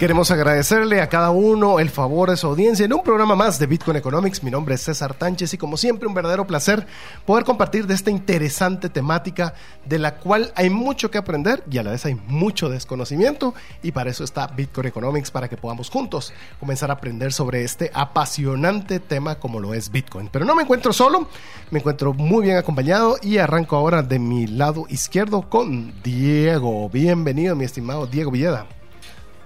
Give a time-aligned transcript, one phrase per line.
[0.00, 3.66] Queremos agradecerle a cada uno el favor de su audiencia en un programa más de
[3.66, 4.42] Bitcoin Economics.
[4.42, 6.86] Mi nombre es César Tánchez y como siempre un verdadero placer
[7.26, 9.52] poder compartir de esta interesante temática
[9.84, 13.52] de la cual hay mucho que aprender y a la vez hay mucho desconocimiento
[13.82, 17.90] y para eso está Bitcoin Economics para que podamos juntos comenzar a aprender sobre este
[17.92, 20.30] apasionante tema como lo es Bitcoin.
[20.32, 21.28] Pero no me encuentro solo,
[21.70, 26.88] me encuentro muy bien acompañado y arranco ahora de mi lado izquierdo con Diego.
[26.88, 28.79] Bienvenido mi estimado Diego Villeda.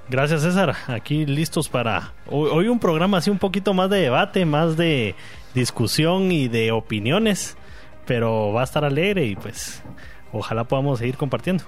[0.09, 4.77] Gracias César, aquí listos para hoy, un programa así un poquito más de debate, más
[4.77, 5.15] de
[5.55, 7.57] discusión y de opiniones,
[8.05, 9.83] pero va a estar alegre y pues
[10.31, 11.65] ojalá podamos seguir compartiendo.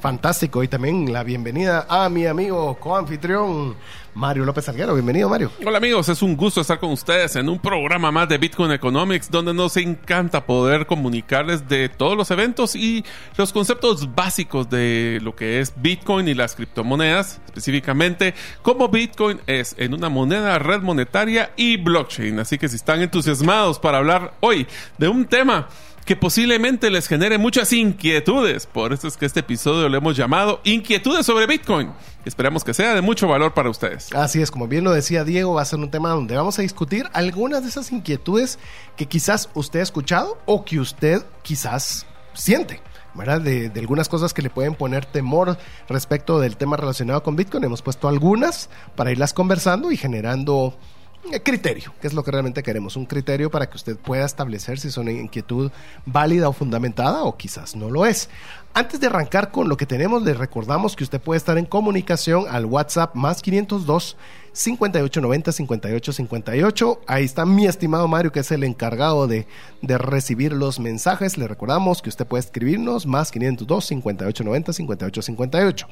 [0.00, 0.62] Fantástico.
[0.62, 3.74] Y también la bienvenida a mi amigo coanfitrión
[4.14, 4.94] Mario López Alguero.
[4.94, 5.50] Bienvenido, Mario.
[5.64, 6.08] Hola, amigos.
[6.08, 9.76] Es un gusto estar con ustedes en un programa más de Bitcoin Economics, donde nos
[9.76, 13.04] encanta poder comunicarles de todos los eventos y
[13.36, 19.74] los conceptos básicos de lo que es Bitcoin y las criptomonedas, específicamente cómo Bitcoin es
[19.78, 22.38] en una moneda, red monetaria y blockchain.
[22.38, 24.66] Así que si están entusiasmados para hablar hoy
[24.98, 25.68] de un tema
[26.06, 28.66] que posiblemente les genere muchas inquietudes.
[28.66, 31.90] Por eso es que este episodio lo hemos llamado Inquietudes sobre Bitcoin.
[32.24, 34.14] Esperamos que sea de mucho valor para ustedes.
[34.14, 36.62] Así es, como bien lo decía Diego, va a ser un tema donde vamos a
[36.62, 38.60] discutir algunas de esas inquietudes
[38.96, 42.80] que quizás usted ha escuchado o que usted quizás siente.
[43.14, 43.40] ¿verdad?
[43.40, 45.56] De, de, algunas cosas que le pueden poner temor
[45.88, 47.64] respecto del tema relacionado con Bitcoin.
[47.64, 50.78] Hemos puesto algunas para irlas conversando y generando
[51.42, 54.88] criterio, que es lo que realmente queremos, un criterio para que usted pueda establecer si
[54.88, 55.70] es una inquietud
[56.04, 58.28] válida o fundamentada o quizás no lo es.
[58.74, 62.44] Antes de arrancar con lo que tenemos, le recordamos que usted puede estar en comunicación
[62.48, 64.16] al WhatsApp más 502
[64.56, 67.00] 5890 5858.
[67.06, 69.46] Ahí está mi estimado Mario, que es el encargado de,
[69.82, 71.36] de, recibir los mensajes.
[71.36, 75.86] Le recordamos que usted puede escribirnos más 502 5890 5858.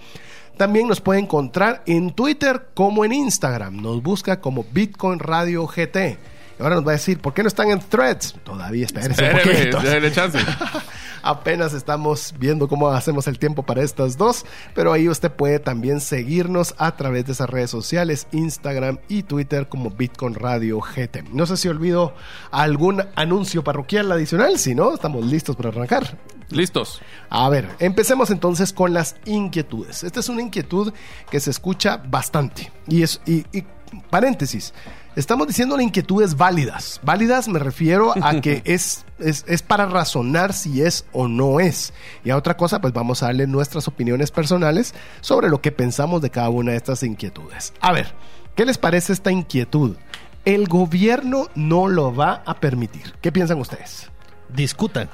[0.57, 3.83] También nos puede encontrar en Twitter como en Instagram.
[3.83, 6.19] Nos busca como Bitcoin Radio GT.
[6.59, 8.37] Y ahora nos va a decir, ¿por qué no están en threads?
[8.45, 9.79] Todavía espérense un poquito.
[10.13, 10.39] chance.
[11.27, 16.01] Apenas estamos viendo cómo hacemos el tiempo para estas dos, pero ahí usted puede también
[16.01, 21.31] seguirnos a través de esas redes sociales, Instagram y Twitter como Bitcoin Radio GT.
[21.33, 22.15] No sé si olvido
[22.51, 26.19] algún anuncio parroquial adicional, si no, estamos listos para arrancar.
[26.51, 27.01] Listos.
[27.31, 30.05] A ver, empecemos entonces con las inquietudes.
[30.05, 30.93] Esta es una inquietud
[31.31, 32.71] que se escucha bastante.
[32.87, 33.65] Y es, y, y
[34.11, 34.75] paréntesis,
[35.17, 37.01] Estamos diciendo inquietudes válidas.
[37.05, 41.93] Válidas me refiero a que es, es, para razonar si es o no es.
[42.25, 46.21] Y a otra cosa, pues vamos a darle nuestras opiniones personales sobre lo que pensamos
[46.21, 47.73] de cada una de estas inquietudes.
[47.81, 48.13] A ver,
[48.57, 49.97] ¿qué les parece esta inquietud?
[50.45, 53.15] El gobierno no lo va a permitir.
[53.21, 54.11] ¿Qué piensan ustedes?
[54.49, 55.09] Discutan.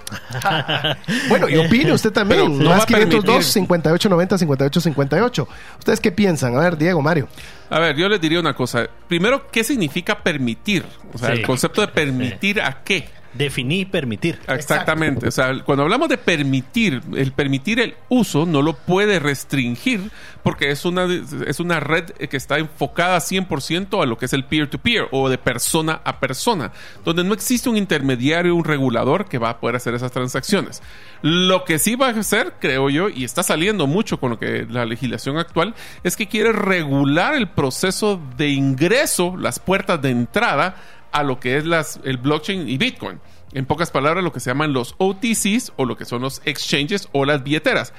[1.28, 2.58] bueno, y opine usted también.
[2.58, 5.48] No Más 502 5890 5858.
[5.78, 6.56] ¿Ustedes qué piensan?
[6.56, 7.28] A ver, Diego, Mario.
[7.68, 8.88] A ver, yo les diría una cosa.
[9.08, 10.84] Primero, ¿qué significa permitir?
[11.12, 13.08] O sea, el concepto de permitir a qué.
[13.32, 14.40] Definir permitir.
[14.48, 15.28] Exactamente.
[15.28, 20.10] O sea, cuando hablamos de permitir, el permitir el uso no lo puede restringir
[20.42, 21.06] porque es una,
[21.46, 25.38] es una red que está enfocada 100% a lo que es el peer-to-peer o de
[25.38, 26.72] persona a persona,
[27.04, 30.82] donde no existe un intermediario, un regulador que va a poder hacer esas transacciones.
[31.22, 34.66] Lo que sí va a hacer, creo yo, y está saliendo mucho con lo que
[34.68, 40.76] la legislación actual, es que quiere regular el proceso de ingreso, las puertas de entrada
[41.12, 41.64] a lo que es
[42.04, 43.20] el blockchain y Bitcoin.
[43.52, 47.08] En pocas palabras, lo que se llaman los OTCs o lo que son los exchanges
[47.12, 47.92] o las billeteras.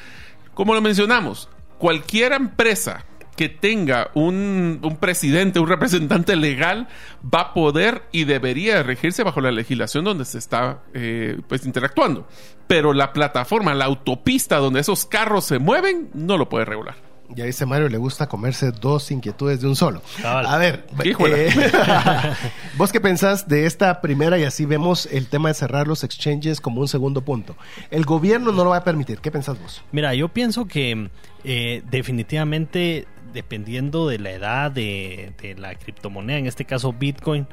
[0.54, 3.06] Como lo mencionamos, cualquier empresa
[3.36, 6.88] que tenga un, un, presidente, un representante legal,
[7.24, 12.28] va a poder y debería regirse bajo la legislación donde se está eh, pues interactuando.
[12.68, 17.11] Pero la plataforma, la autopista donde esos carros se mueven, no lo puede regular.
[17.36, 20.02] Ya dice Mario, le gusta comerse dos inquietudes de un solo.
[20.24, 21.50] A ver, eh,
[22.78, 24.38] ¿vos qué pensás de esta primera?
[24.38, 27.56] Y así vemos el tema de cerrar los exchanges como un segundo punto.
[27.90, 29.20] El gobierno no lo va a permitir.
[29.20, 29.82] ¿Qué pensás vos?
[29.92, 31.10] Mira, yo pienso que
[31.44, 37.48] eh, definitivamente, dependiendo de la edad de, de la criptomoneda, en este caso Bitcoin,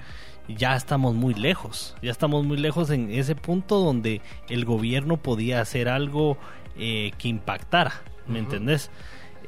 [0.49, 1.95] ya estamos muy lejos.
[2.03, 6.39] Ya estamos muy lejos en ese punto donde el gobierno podía hacer algo
[6.79, 7.93] eh, que impactara.
[8.27, 8.91] ¿Me entendés?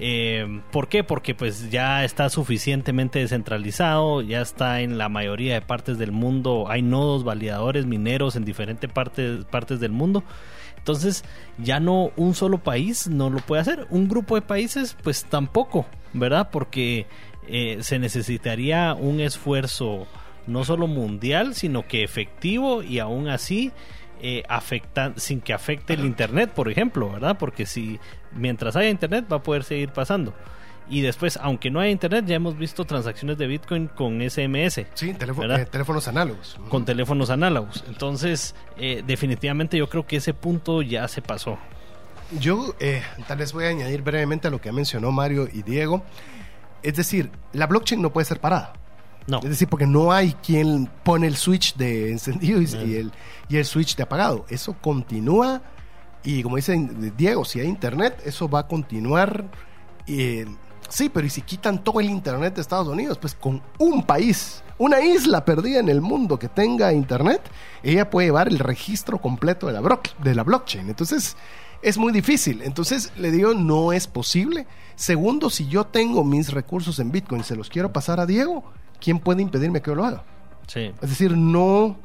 [0.03, 1.05] Eh, ¿Por qué?
[1.05, 6.65] Porque pues ya está suficientemente descentralizado, ya está en la mayoría de partes del mundo,
[6.69, 10.25] hay nodos validadores mineros en diferentes partes, partes del mundo.
[10.79, 11.23] Entonces
[11.59, 15.85] ya no un solo país no lo puede hacer, un grupo de países pues tampoco,
[16.15, 16.49] ¿verdad?
[16.51, 17.07] Porque
[17.47, 20.07] eh, se necesitaría un esfuerzo
[20.47, 23.71] no solo mundial, sino que efectivo y aún así
[24.23, 27.37] eh, afecta, sin que afecte el Internet, por ejemplo, ¿verdad?
[27.39, 27.99] Porque si
[28.33, 30.35] mientras haya Internet va a poder seguir pasando.
[30.91, 34.87] Y después, aunque no haya internet, ya hemos visto transacciones de Bitcoin con SMS.
[34.95, 36.59] Sí, teléfono, eh, teléfonos análogos.
[36.69, 37.85] Con teléfonos análogos.
[37.87, 41.59] Entonces, eh, definitivamente yo creo que ese punto ya se pasó.
[42.41, 46.03] Yo eh, tal vez voy a añadir brevemente a lo que mencionó Mario y Diego.
[46.83, 48.73] Es decir, la blockchain no puede ser parada.
[49.27, 49.39] No.
[49.39, 53.13] Es decir, porque no hay quien pone el switch de encendido y, y el,
[53.49, 54.45] y el switch de apagado.
[54.49, 55.63] Eso continúa
[56.25, 56.77] y como dice
[57.17, 59.45] Diego, si hay internet, eso va a continuar.
[60.07, 60.47] Eh,
[60.89, 63.19] sí, pero ¿y si quitan todo el internet de Estados Unidos?
[63.19, 67.41] Pues con un país, una isla perdida en el mundo que tenga internet,
[67.83, 70.89] ella puede llevar el registro completo de la, bro- de la blockchain.
[70.89, 71.37] Entonces,
[71.83, 72.63] es muy difícil.
[72.63, 74.67] Entonces, le digo, no es posible.
[74.97, 78.65] Segundo, si yo tengo mis recursos en Bitcoin y se los quiero pasar a Diego,
[79.01, 80.23] ¿quién puede impedirme que yo lo haga?
[80.67, 80.93] Sí.
[81.03, 81.99] Es decir, no,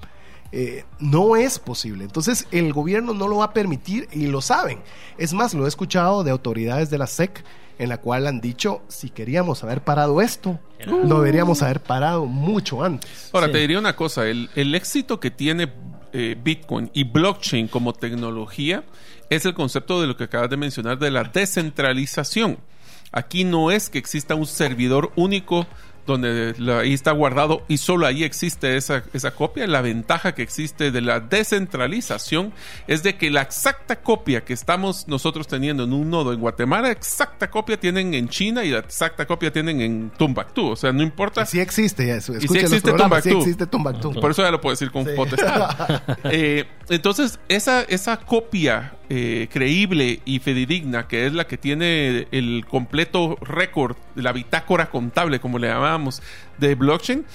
[0.51, 2.03] eh, no es posible.
[2.03, 4.79] Entonces el gobierno no lo va a permitir y lo saben.
[5.17, 7.43] Es más, lo he escuchado de autoridades de la SEC
[7.77, 12.81] en la cual han dicho, si queríamos haber parado esto, lo deberíamos haber parado mucho
[12.83, 13.29] antes.
[13.33, 13.53] Ahora, Sí.
[13.53, 15.73] te diría una cosa, el, el éxito que tiene
[16.13, 18.85] eh, Bitcoin y blockchain como tecnología
[19.29, 22.57] es el concepto de lo que acabas de mencionar de la descentralización.
[23.11, 25.65] Aquí no es que exista un servidor único
[26.05, 29.67] donde la- ahí está guardado y solo ahí existe esa, esa copia.
[29.67, 32.53] La ventaja que existe de la descentralización
[32.87, 36.91] es de que la exacta copia que estamos nosotros teniendo en un nodo en Guatemala,
[36.91, 40.67] exacta copia tienen en China y la exacta copia tienen en Tumbactú.
[40.69, 41.45] O sea, no importa.
[41.45, 42.33] Sí existe eso.
[42.33, 44.13] sí los existe programas, sí existe Tombaktú.
[44.13, 46.01] Por eso ya lo puedo decir con potestad.
[46.25, 52.65] Eh, entonces, esa, esa copia eh, creíble y fidedigna, que es la que tiene el
[52.69, 56.21] completo récord, la bitácora contable, como le llamábamos,
[56.57, 57.25] de blockchain,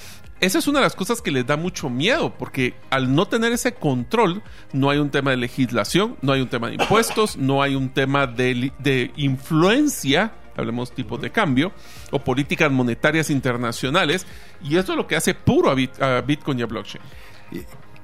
[0.40, 3.52] esa es una de las cosas que les da mucho miedo, porque al no tener
[3.52, 7.62] ese control, no hay un tema de legislación, no hay un tema de impuestos, no
[7.62, 11.72] hay un tema de, de influencia, hablemos tipos de cambio,
[12.10, 14.26] o políticas monetarias internacionales,
[14.62, 17.02] y esto es lo que hace puro a, Bit- a Bitcoin y a blockchain.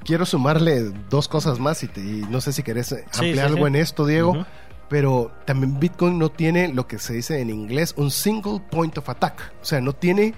[0.07, 3.53] Quiero sumarle dos cosas más y, te- y no sé si querés Sí, ampliar sí,
[3.53, 3.67] algo sí.
[3.67, 4.47] en esto, Diego.
[4.89, 9.09] Pero también Bitcoin no tiene lo que se dice en inglés un single point of
[9.11, 9.53] attack.
[9.61, 10.33] O sea, no tiene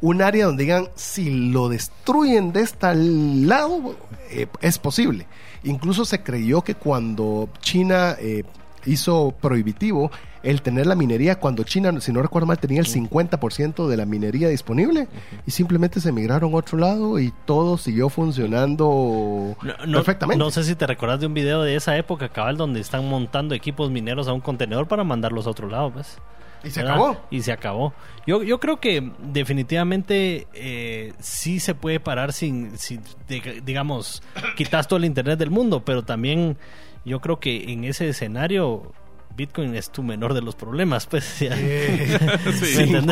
[0.00, 3.96] un área donde digan si lo destruyen de este lado
[4.30, 5.26] eh, es posible.
[5.64, 8.44] Incluso se creyó que cuando China eh,
[8.86, 10.12] hizo prohibitivo
[10.42, 14.06] el tener la minería, cuando China, si no recuerdo mal, tenía el 50% de la
[14.06, 15.08] minería disponible
[15.46, 20.38] y simplemente se migraron a otro lado y todo siguió funcionando No, no- perfectamente.
[20.38, 23.54] no sé si te recordás de un video de esa época, cabal, donde están montando
[23.54, 26.18] equipos mineros a un contenedor para mandarlos a otro lado, pues.
[26.64, 26.96] y se ¿verdad?
[26.96, 27.16] acabó.
[27.30, 27.92] Y se acabó.
[28.26, 34.22] Yo, yo creo que definitivamente eh, sí se puede parar sin, sin dig- digamos,
[34.56, 36.56] quitas todo el internet del mundo, pero también
[37.04, 38.92] yo creo que en ese escenario
[39.38, 41.38] Bitcoin es tu menor de los problemas, pues.
[41.40, 41.50] ya.
[41.56, 42.18] Eh,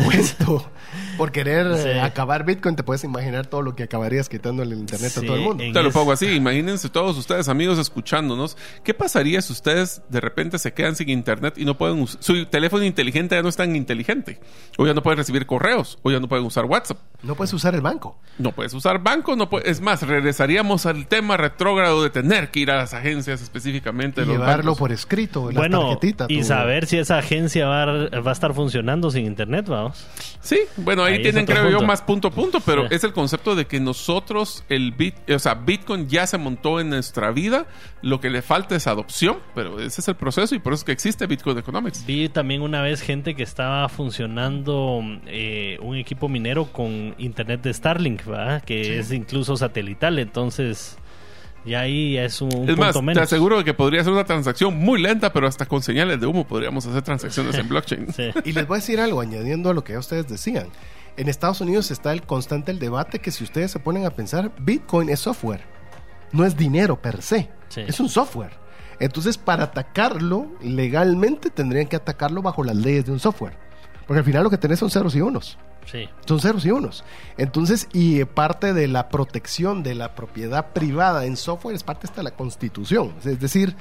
[0.05, 0.69] cuento.
[1.17, 1.99] Por querer eh, Sí.
[2.01, 5.37] acabar Bitcoin, te puedes imaginar todo lo que acabarías quitando el internet a Sí, todo
[5.37, 5.63] el mundo.
[5.73, 10.59] Te lo pongo así, imagínense todos ustedes amigos escuchándonos, ¿qué pasaría si ustedes de repente
[10.59, 13.77] se quedan sin internet y no pueden usar, su teléfono inteligente ya no es tan
[13.77, 14.41] inteligente,
[14.79, 17.75] o ya no pueden recibir correos, o ya no pueden usar WhatsApp, No puedes usar
[17.77, 18.19] el banco.
[18.39, 22.61] no puedes usar banco, no puedes, es más, regresaríamos al tema retrógrado de tener que
[22.61, 24.79] ir a las agencias específicamente Y de los llevarlo bancos.
[24.79, 25.81] por escrito, la Bueno,
[26.29, 27.87] y saber si esa agencia va a,
[28.21, 30.07] va a estar funcionando sin internet, vamos.
[30.41, 32.95] Sí, bueno, ahí, tienen, creo yo, más punto a punto, pero Sí.
[32.95, 36.91] es el concepto de que nosotros, el bit, o sea, Bitcoin ya se montó en
[36.91, 37.67] nuestra vida,
[38.03, 40.85] lo que le falta es adopción, pero ese es el proceso y por eso es
[40.85, 42.05] que existe Bitcoin Economics.
[42.07, 47.73] Vi también una vez gente que estaba funcionando eh, un equipo minero con internet de
[47.75, 48.63] Starlink, ¿verdad?
[48.65, 50.97] Que es incluso satelital, entonces
[51.67, 53.23] ya ahí es un, un es punto más, te menos.
[53.25, 56.87] aseguro que podría ser una transacción muy lenta, pero hasta con señales de humo podríamos
[56.87, 58.13] hacer transacciones en blockchain.
[58.13, 58.31] Sí.
[58.45, 60.69] Y les voy a decir algo, añadiendo a lo que ya ustedes decían.
[61.17, 64.53] En Estados Unidos está el constante el debate que si ustedes se ponen a pensar,
[64.61, 65.63] Bitcoin es software.
[66.33, 67.49] No es dinero per se.
[67.69, 67.83] Sí.
[67.87, 68.53] Es un software.
[69.01, 73.55] Entonces, para atacarlo legalmente, tendrían que atacarlo bajo las leyes de un software.
[74.07, 75.59] Porque al final lo que tenés son ceros y unos.
[75.91, 76.09] Sí.
[76.27, 77.05] Son ceros y unos.
[77.39, 82.23] Entonces, y parte de la protección de la propiedad privada en software es parte hasta
[82.23, 83.15] la constitución.
[83.25, 83.77] Es decir,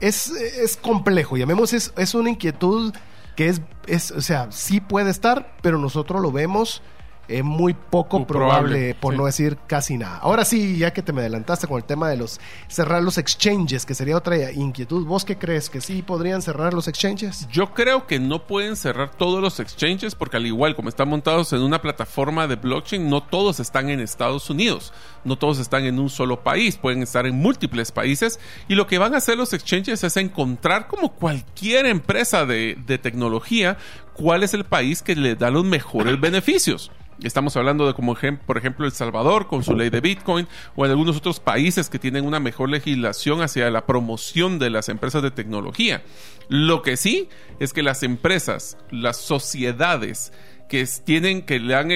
[0.00, 1.36] es, es complejo.
[1.36, 2.94] Llamemos, es, es una inquietud
[3.36, 6.82] que es, es, o sea, sí puede estar, pero nosotros lo vemos
[7.28, 9.18] eh, muy poco Muy probable, probable, por sí.
[9.18, 10.18] no decir casi nada.
[10.18, 13.84] Ahora sí, ya que te me adelantaste con el tema de los cerrar los exchanges,
[13.84, 15.68] que sería otra inquietud, ¿vos qué crees?
[15.70, 17.48] ¿Que sí podrían cerrar los exchanges?
[17.50, 21.52] Yo creo que no pueden cerrar todos los exchanges porque al igual como están montados
[21.52, 24.92] en una plataforma de blockchain, no todos están en Estados Unidos,
[25.24, 28.98] no todos están en un solo país, pueden estar en múltiples países y lo que
[28.98, 33.76] van a hacer los exchanges es encontrar como cualquier empresa de, de tecnología
[34.12, 36.90] cuál es el país que le da los mejores beneficios.
[37.22, 38.14] Estamos hablando de como
[38.46, 41.98] por ejemplo El Salvador con su ley de Bitcoin o en algunos otros países que
[41.98, 46.02] tienen una mejor legislación hacia la promoción de las empresas de tecnología.
[46.48, 50.32] Lo que sí es que las empresas, las sociedades
[50.68, 51.88] que tienen que le dan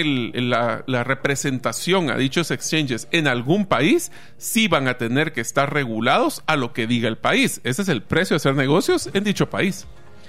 [0.50, 5.72] la, la representación a dichos exchanges en algún país, sí van a tener que estar
[5.72, 7.60] regulados a lo que diga el país.
[7.64, 9.86] Ese es el precio de hacer negocios en dicho país.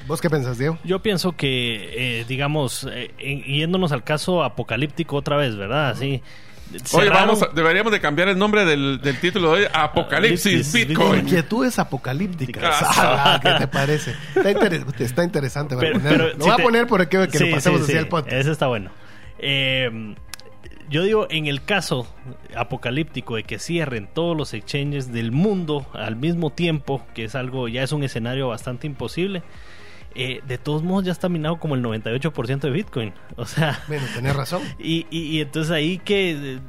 [0.08, 0.78] ¿Vos qué pensás, Diego?
[0.84, 3.12] Yo pienso que, eh, digamos, eh,
[3.48, 5.90] yéndonos al caso apocalíptico otra vez, ¿verdad?
[5.90, 6.22] Así.
[6.72, 6.80] Oye,
[7.10, 11.20] cerraron- vamos a- deberíamos de cambiar el nombre del, del título de hoy Apocalipsis Bitcoin.
[11.22, 12.64] Inquietudes apocalípticas.
[12.82, 14.16] Ah, Ah, ¿Qué te parece?
[14.36, 15.76] Está, interes- está interesante.
[15.78, 17.84] Pero- pero lo si voy te- a poner por aquí que Sí, lo pasemos sí,
[17.84, 18.34] hacia sí, el podcast.
[18.38, 18.90] Ese está bueno.
[19.40, 20.16] Eh,
[20.90, 22.08] yo digo, en el caso
[22.56, 27.68] apocalíptico de que cierren todos los exchanges del mundo al mismo tiempo, que es algo,
[27.68, 29.42] ya es un escenario bastante imposible,
[30.16, 33.14] eh, de todos modos ya está minado como el 98% de Bitcoin.
[33.38, 34.62] O sea, Bueno, tenés razón.
[34.80, 36.60] y, y- y entonces ahí que, eh,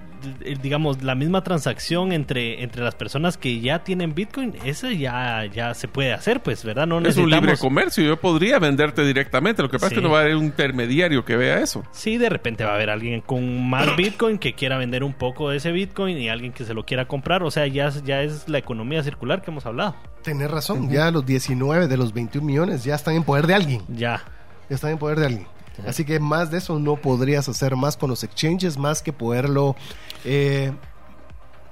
[0.63, 5.75] digamos, la misma transacción entre, entre las personas que ya tienen Bitcoin, ese ya, ya
[5.75, 6.87] se puede hacer, pues, ¿verdad?
[6.87, 8.05] No Es un libre comercio.
[8.05, 9.63] Yo podría venderte directamente.
[9.63, 11.83] Lo que pasa es que no va a haber un intermediario que vea eso.
[11.93, 15.51] Sí, de repente va a haber alguien con más Bitcoin que quiera vender un poco
[15.51, 17.43] de ese Bitcoin y alguien que se lo quiera comprar.
[17.43, 19.97] O sea, ya, es- ya es la economía circular que hemos hablado.
[20.23, 20.89] Tenés razón.
[20.91, 23.83] Ya los 19 de los 21 millones ya están en poder de alguien.
[23.89, 24.23] Ya.
[24.69, 25.47] Ya están en poder de alguien.
[25.87, 29.77] Así que más de eso no podrías hacer más con los exchanges, más que poderlo
[30.25, 30.73] eh,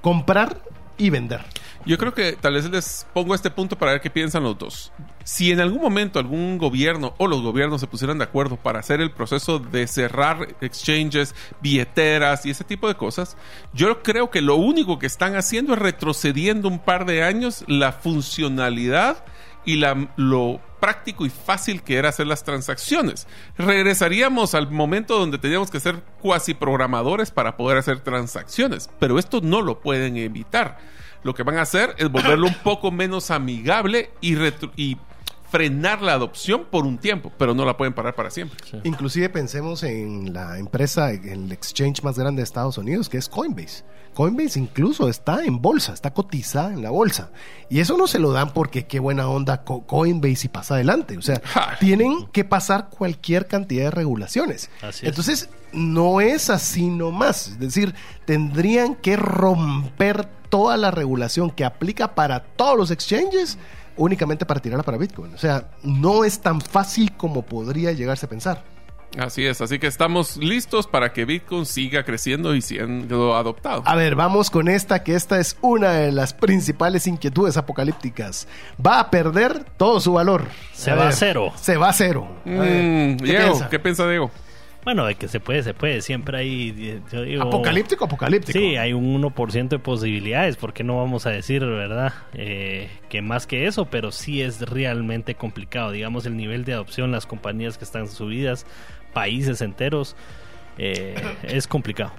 [0.01, 0.63] comprar
[0.99, 1.45] y vender.
[1.87, 4.93] Yo creo que tal vez les pongo este punto para ver qué piensan los dos.
[5.25, 9.01] Si en algún momento algún gobierno o los gobiernos se pusieran de acuerdo para hacer
[9.01, 13.39] el proceso de cerrar exchanges, billeteras y ese tipo de cosas,
[13.73, 17.93] yo creo que lo único que están haciendo es retrocediendo un par de años la
[17.93, 19.25] funcionalidad
[19.65, 19.81] y
[20.17, 23.27] lo práctico y fácil que era hacer las transacciones.
[23.59, 29.41] Regresaríamos al momento donde teníamos que ser cuasi programadores para poder hacer transacciones, pero esto
[29.43, 30.79] no lo pueden evitar.
[31.23, 34.35] Lo que van a hacer es volverlo un poco menos amigable y,
[34.77, 34.97] y
[35.51, 38.59] frenar la adopción por un tiempo, pero no la pueden parar para siempre.
[38.85, 43.29] Inclusive pensemos en la empresa, en el exchange más grande de Estados Unidos, que es
[43.29, 43.85] Coinbase.
[44.15, 47.31] Coinbase incluso está en bolsa, está cotizada en la bolsa.
[47.69, 51.17] Y eso no se lo dan porque qué buena onda Co- Coinbase y pasa adelante.
[51.17, 51.77] O sea, Ja.
[51.79, 54.69] tienen que pasar cualquier cantidad de regulaciones.
[54.83, 55.07] Así.
[55.07, 57.49] Entonces, no es así nomás.
[57.49, 63.59] Es decir, tendrían que romper toda la regulación que aplica para todos los exchanges
[64.01, 65.35] únicamente para tirarla para Bitcoin.
[65.35, 68.65] O sea, no es tan fácil como podría llegarse a pensar.
[69.19, 73.83] Así es, así que estamos listos para que Bitcoin siga creciendo y siendo adoptado.
[73.85, 78.47] A ver, vamos con esta, que esta es una de las principales inquietudes apocalípticas.
[78.85, 80.45] Va a perder todo su valor.
[80.73, 81.53] Se va a cero.
[81.57, 82.29] Se va a cero.
[82.47, 83.69] A ver, Mm, ¿qué Diego, piensa?
[83.69, 84.31] ¿qué piensa Diego?
[84.85, 86.01] Bueno, de que se puede, se puede.
[86.01, 87.03] Siempre hay.
[87.13, 88.59] Yo digo, Apocalíptico, apocalíptico.
[88.59, 90.57] Sí, hay un 1% de posibilidades.
[90.57, 92.15] ¿Por qué no vamos a decir, verdad?
[92.33, 95.91] Eh, que más que eso, pero sí es realmente complicado.
[95.91, 98.65] Digamos, el nivel de adopción, las compañías que están subidas,
[99.13, 100.17] países enteros,
[100.79, 102.13] eh, es complicado.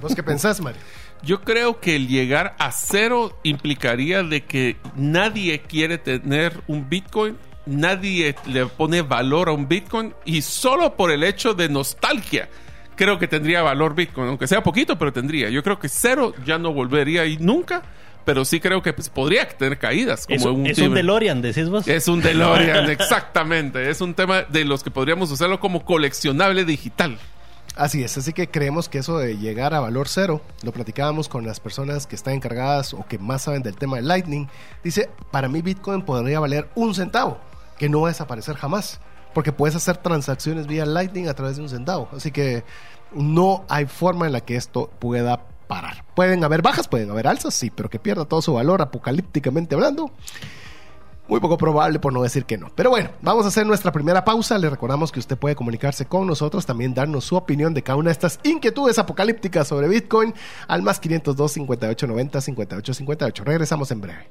[0.00, 0.80] ¿Vos qué pensás, Mario?
[1.22, 7.36] Yo creo que el llegar a cero implicaría de que nadie quiere tener un Bitcoin,
[7.68, 12.48] nadie le pone valor a un Bitcoin y solo por el hecho de nostalgia
[12.96, 15.50] creo que tendría valor Bitcoin, aunque sea poquito, pero tendría.
[15.50, 17.82] Yo creo que cero ya no volvería ahí nunca,
[18.24, 20.26] pero sí creo que pues, podría tener caídas.
[20.26, 20.94] Como Es, un- un es un.
[20.94, 21.86] DeLorean, decís vos.
[21.86, 23.88] Es un DeLorean, exactamente.
[23.88, 27.18] Es un tema de los que podríamos usarlo como coleccionable digital.
[27.76, 31.46] Así es, así que creemos que eso de llegar a valor cero, lo platicábamos con
[31.46, 34.48] las personas que están encargadas o que más saben del tema de Lightning,
[34.82, 37.38] dice, para mí Bitcoin podría valer un centavo,
[37.78, 39.00] que no va a desaparecer jamás,
[39.34, 42.64] porque puedes hacer transacciones vía Lightning a través de un centavo, así que
[43.12, 46.04] no hay forma en la que esto pueda parar.
[46.14, 50.10] Pueden haber bajas, pueden haber alzas, sí, pero que pierda todo su valor apocalípticamente hablando,
[51.28, 52.70] muy poco probable por no decir que no.
[52.74, 54.58] Pero bueno, vamos a hacer nuestra primera pausa.
[54.58, 58.08] Le recordamos que usted puede comunicarse con nosotros, también darnos su opinión de cada una
[58.08, 60.34] de estas inquietudes apocalípticas sobre Bitcoin
[60.66, 63.44] al más 502 5890 5858.
[63.44, 64.30] Regresamos en breve.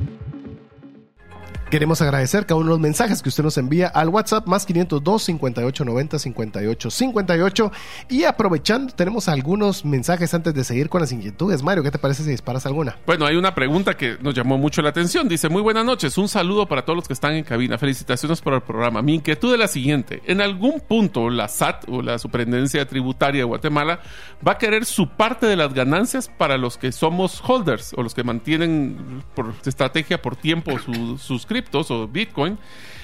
[1.71, 5.23] Queremos agradecer cada uno de los mensajes que usted nos envía al WhatsApp más 502
[5.23, 7.71] 5890 58 58
[8.09, 11.63] y aprovechando tenemos algunos mensajes antes de seguir con las inquietudes.
[11.63, 12.97] Mario, ¿qué te parece si disparas alguna?
[13.05, 15.29] Bueno, hay una pregunta que nos llamó mucho la atención.
[15.29, 17.77] Dice, muy buenas noches, un saludo para todos los que están en cabina.
[17.77, 19.01] Felicitaciones por el programa.
[19.01, 20.21] Mi inquietud es la siguiente.
[20.25, 24.01] En algún punto la SAT o la Superintendencia Tributaria de Guatemala
[24.45, 28.13] va a querer su parte de las ganancias para los que somos holders o los
[28.13, 32.57] que mantienen por estrategia por tiempo su, suscripción o Bitcoin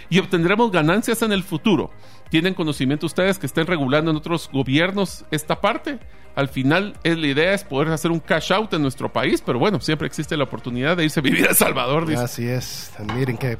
[0.09, 1.91] y obtendremos ganancias en el futuro.
[2.29, 5.99] ¿Tienen conocimiento ustedes que estén regulando en otros gobiernos esta parte?
[6.35, 9.57] Al final, es, la idea es poder hacer un cash out en nuestro país, pero
[9.57, 12.05] bueno, siempre existe la oportunidad de irse a vivir a Salvador.
[12.15, 12.91] Así es.
[13.15, 13.57] Miren que,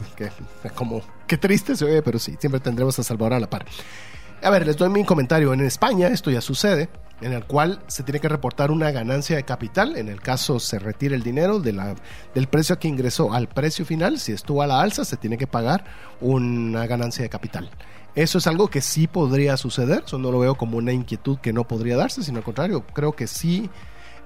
[0.75, 3.65] como, qué triste se oye, pero sí, siempre tendremos a Salvador a la par.
[4.43, 5.53] A ver, les doy mi comentario.
[5.53, 6.89] En España esto ya sucede
[7.21, 10.79] en el cual se tiene que reportar una ganancia de capital, en el caso se
[10.79, 11.95] retire el dinero de la,
[12.35, 15.47] del precio que ingresó al precio final, si estuvo a la alza se tiene que
[15.47, 15.85] pagar
[16.21, 17.69] una ganancia de capital.
[18.15, 21.53] Eso es algo que sí podría suceder, eso no lo veo como una inquietud que
[21.53, 23.69] no podría darse, sino al contrario, creo que sí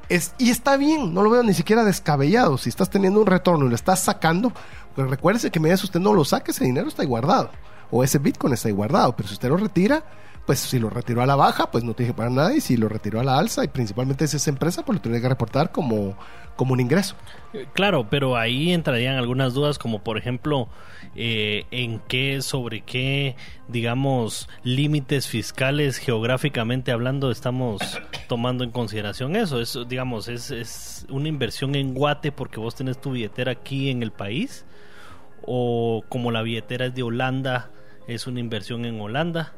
[0.10, 2.58] es, y está bien, no lo veo ni siquiera descabellado.
[2.58, 4.52] Si estás teniendo un retorno y lo estás sacando,
[4.94, 7.50] pues recuérdese que mientras usted no lo saque, ese dinero está ahí guardado.
[7.92, 9.16] O ese Bitcoin está ahí guardado.
[9.16, 10.04] Pero si usted lo retira,
[10.46, 12.78] pues si lo retiró a la baja, pues no tiene que pagar nada, y si
[12.78, 15.72] lo retiró a la alza, y principalmente es esa empresa, pues lo tiene que reportar
[15.72, 16.18] como,
[16.56, 17.16] como un ingreso.
[17.54, 20.68] Eh, claro, pero ahí entrarían algunas dudas, como por ejemplo,
[21.16, 23.36] eh, en qué, sobre qué,
[23.68, 27.82] digamos, límites fiscales geográficamente hablando estamos
[28.28, 29.62] tomando en consideración eso.
[29.62, 34.02] Es, digamos, es, es una inversión en Guate porque vos tenés tu billetera aquí en
[34.02, 34.66] el país,
[35.44, 37.72] o como la billetera es de Holanda,
[38.08, 39.54] es una inversión en Holanda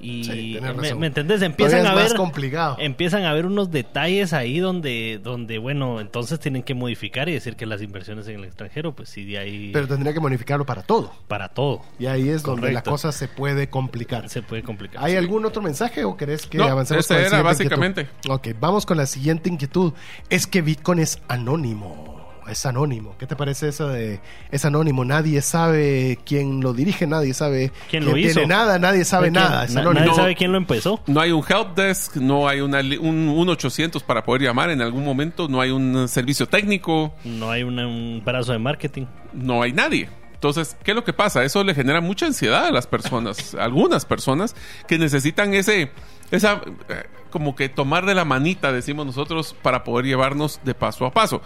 [0.00, 0.58] y
[0.98, 2.76] me, entendés empiezan a ver complicado.
[2.78, 7.56] empiezan a ver unos detalles ahí donde donde bueno entonces tienen que modificar y decir
[7.56, 10.82] que las inversiones en el extranjero pues sí de ahí pero tendría que modificarlo para
[10.82, 11.12] todo.
[11.28, 11.82] Para todo.
[11.98, 14.28] Y ahí es donde la cosa se puede complicar.
[14.28, 18.08] Se puede complicar hay algún otro mensaje o querés que no, avancemos ese era básicamente.
[18.28, 19.92] Ok vamos con la siguiente inquietud.
[20.28, 22.13] Es que Bitcoin es anónimo
[22.48, 23.16] es anónimo.
[23.18, 25.04] ¿Qué te parece eso de es anónimo?
[25.04, 28.34] Nadie sabe quién lo dirige, nadie sabe quién lo hizo.
[28.34, 29.66] Tiene nada, nadie sabe nada.
[29.68, 31.00] nadie sabe quién lo empezó.
[31.06, 35.04] No hay un help desk, no hay una, un, 800 para poder llamar en algún
[35.04, 37.14] momento, no hay un servicio técnico.
[37.24, 39.06] No hay un brazo de marketing.
[39.32, 40.08] No hay nadie.
[40.44, 41.42] Entonces, ¿qué es lo que pasa?
[41.42, 44.54] Eso le genera mucha ansiedad a las personas, algunas personas
[44.86, 45.90] que necesitan ese,
[46.30, 51.06] esa, eh, como que tomar de la manita, decimos nosotros, para poder llevarnos de paso
[51.06, 51.40] a paso.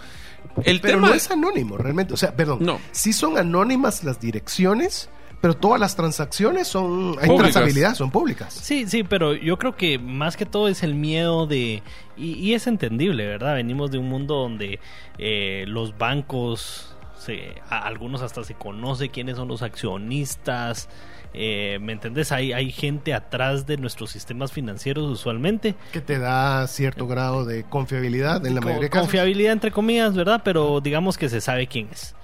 [0.63, 2.13] El pero tema no es anónimo, realmente.
[2.13, 2.59] O sea, perdón.
[2.61, 2.79] No.
[2.91, 5.09] Sí son anónimas las direcciones,
[5.41, 7.15] pero todas las transacciones son.
[7.21, 8.53] Hay trazabilidad, son públicas.
[8.53, 11.81] Sí, sí, pero yo creo que más que todo es el miedo de.
[12.17, 13.55] Y, es entendible, ¿verdad?
[13.55, 14.79] Venimos de un mundo donde
[15.17, 16.95] eh, los bancos.
[17.17, 20.89] Se, algunos hasta se conoce quiénes son los accionistas.
[21.33, 22.31] Eh, ¿Me entendés?
[22.31, 25.75] Hay, hay gente atrás de nuestros sistemas financieros usualmente.
[25.91, 29.07] Que te da cierto grado de confiabilidad en la mayoría de casos.
[29.07, 30.41] Confiabilidad entre comillas, ¿verdad?
[30.43, 32.15] Pero digamos que se sabe quién es.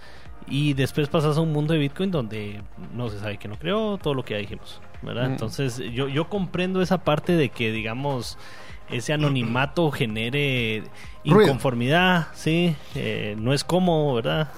[0.47, 2.61] Y después pasas a un mundo de Bitcoin donde
[2.93, 5.29] no se sabe quién lo creó, todo lo que ya dijimos, ¿verdad?
[5.29, 5.31] Mm.
[5.31, 8.37] Entonces yo, yo comprendo esa parte de que, digamos,
[8.89, 10.83] ese anonimato genere
[11.23, 14.51] inconformidad, sí, eh, no es cómodo, ¿verdad?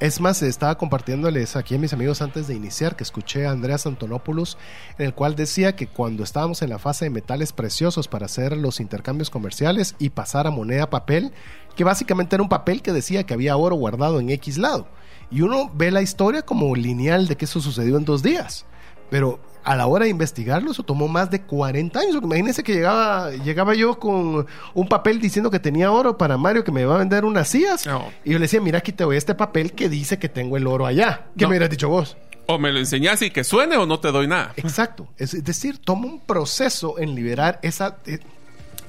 [0.00, 3.86] Es más, estaba compartiéndoles aquí a mis amigos antes de iniciar que escuché a Andreas
[3.86, 4.58] Antonopoulos,
[4.98, 8.56] en el cual decía que cuando estábamos en la fase de metales preciosos para hacer
[8.56, 11.32] los intercambios comerciales y pasar a moneda papel,
[11.74, 14.88] que básicamente era un papel que decía que había oro guardado en X lado.
[15.30, 18.66] Y uno ve la historia como lineal de que eso sucedió en dos días.
[19.10, 22.16] Pero a la hora de investigarlo, eso tomó más de 40 años.
[22.22, 26.72] Imagínense que llegaba, llegaba yo con un papel diciendo que tenía oro para Mario que
[26.72, 27.86] me iba a vender unas sillas.
[28.24, 30.66] Y yo le decía, mira, aquí te voy este papel que dice que tengo el
[30.66, 31.26] oro allá.
[31.36, 32.16] ¿Qué me hubieras dicho vos?
[32.46, 34.52] O me lo enseñas y que suene o no te doy nada.
[34.56, 35.08] Exacto.
[35.16, 37.98] Es decir, toma un proceso en liberar esa...
[38.06, 38.18] Eh,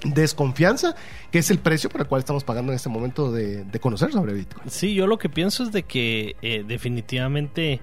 [0.04, 0.96] desconfianza,
[1.32, 4.12] que es el precio por el cual estamos pagando en este momento de, de conocer
[4.12, 4.70] sobre Bitcoin.
[4.70, 7.82] Sí, yo lo que pienso es de que eh, definitivamente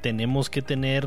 [0.00, 1.06] tenemos que tener,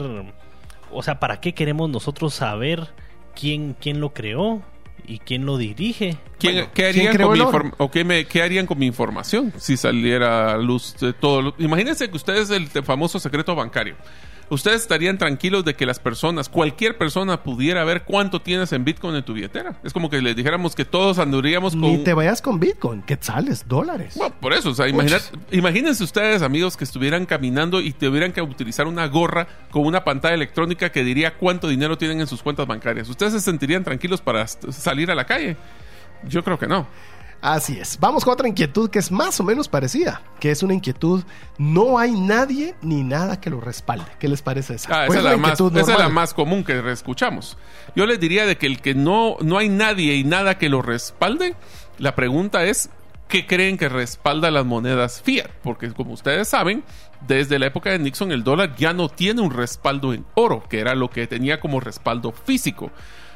[0.93, 2.89] o sea, ¿para qué queremos nosotros saber
[3.35, 4.61] quién, quién lo creó?
[5.05, 6.17] ¿Y quién lo dirige?
[6.39, 8.79] ¿Quién, Bueno, ¿qué, ¿quién harían creó con mi el o qué, me- qué harían con
[8.79, 11.41] mi información si saliera a luz de todo?
[11.41, 13.95] lo- Imagínense que ustedes el te- famoso secreto bancario.
[14.49, 19.15] Ustedes estarían tranquilos de que las personas, cualquier persona pudiera ver cuánto tienes en Bitcoin
[19.15, 19.79] en tu billetera.
[19.83, 21.81] Es como que les dijéramos que todos andaríamos con...
[21.81, 24.13] Ni te vayas con Bitcoin, quetzales, dólares.
[24.15, 25.19] Bueno, por eso, o sea, imagina-
[25.51, 30.35] imagínense ustedes, amigos, que estuvieran caminando y tuvieran que utilizar una gorra con una pantalla
[30.35, 33.09] electrónica que diría cuánto dinero tienen en sus cuentas bancarias.
[33.09, 35.57] ¿Ustedes se sentirían tranquilos para salir a la calle?
[36.27, 36.87] Yo creo que no.
[37.43, 37.99] Así es.
[37.99, 41.25] Vamos con otra inquietud que es más o menos parecida, que es una inquietud,
[41.57, 44.05] no hay nadie ni nada que lo respalde.
[44.17, 44.87] ¿Qué les parece esa?
[44.89, 47.57] Ah, Pues esa, es la más, esa es la más común que escuchamos.
[47.97, 50.81] Yo les diría de que el que no, no hay nadie y nada que lo
[50.81, 51.57] respalde,
[51.97, 52.89] la pregunta es,
[53.27, 55.49] ¿qué creen que respalda las monedas fiat?
[55.63, 56.85] Porque como ustedes saben,
[57.27, 60.79] desde la época de Nixon el dólar ya no tiene un respaldo en oro, que
[60.79, 62.89] era lo que tenía como respaldo físico.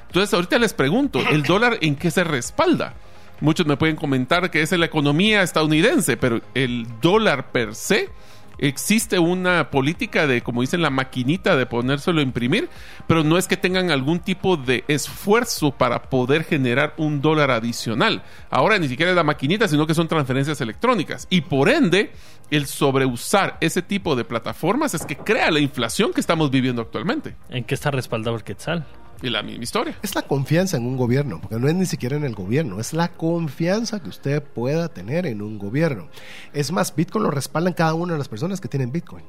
[0.07, 2.93] Entonces ahorita les pregunto, ¿el dólar en qué se respalda?
[3.39, 8.09] Muchos me pueden comentar que es en la economía estadounidense, pero el dólar per se
[8.57, 12.69] existe una política de, como dicen, la maquinita de ponérselo a imprimir,
[13.07, 18.23] pero no es que tengan algún tipo de esfuerzo para poder generar un dólar adicional.
[18.49, 21.27] Ahora ni siquiera es la maquinita, sino que son transferencias electrónicas.
[21.29, 22.11] Y por ende,
[22.49, 27.35] el sobreusar ese tipo de plataformas es que crea la inflación que estamos viviendo actualmente.
[27.49, 28.85] ¿En qué está respaldado el quetzal?
[29.21, 29.97] Y la misma historia.
[30.03, 32.93] Es la confianza en un gobierno, porque no es ni siquiera en el gobierno, es
[32.93, 36.07] la confianza que usted pueda tener en un gobierno.
[36.53, 39.23] Es más, Bitcoin lo respaldan cada una de las personas que tienen Bitcoin.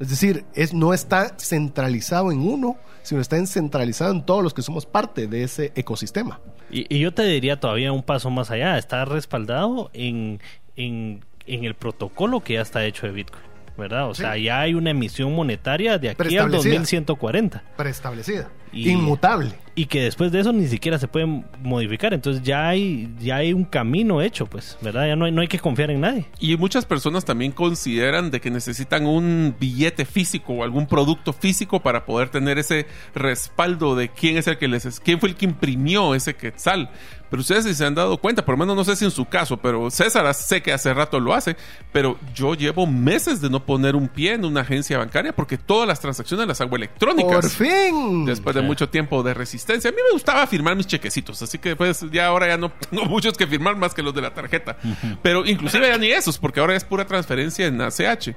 [0.00, 4.54] Es decir, es, no está centralizado en uno, sino está en- centralizado en todos los
[4.54, 6.40] que somos parte de ese ecosistema.
[6.70, 10.40] Y, y yo te diría todavía un paso más allá, está respaldado en,
[10.76, 13.42] en, en el protocolo que ya está hecho de Bitcoin,
[13.76, 14.08] ¿verdad?
[14.08, 14.22] O Sí.
[14.22, 16.74] sea, ya hay una emisión monetaria de aquí al Preestablecida.
[16.74, 19.52] 2140 Preestablecida, Y- inmutable.
[19.74, 23.52] y que después de eso ni siquiera se puede modificar, entonces ya hay ya hay
[23.52, 25.06] un camino hecho, pues, ¿verdad?
[25.06, 26.26] Ya no hay, no hay que confiar en nadie.
[26.40, 31.80] Y muchas personas también consideran de que necesitan un billete físico o algún producto físico
[31.80, 35.44] para poder tener ese respaldo de quién es el que les quién fue el que
[35.44, 36.90] imprimió ese quetzal.
[37.30, 39.26] Pero ustedes si se han dado cuenta, por lo menos no sé si en su
[39.26, 41.56] caso, pero César sé que hace rato lo hace,
[41.92, 45.86] pero yo llevo meses de no poner un pie en una agencia bancaria porque todas
[45.86, 47.30] las transacciones las hago electrónicas.
[47.30, 48.24] Por fin.
[48.24, 49.90] Después de mucho tiempo de resistencia.
[49.90, 53.04] A mí me gustaba firmar mis chequecitos, así que pues ya ahora ya no tengo
[53.06, 54.76] muchos que firmar más que los de la tarjeta.
[55.22, 58.28] Pero inclusive ya ni esos, porque ahora es pura transferencia en ACH.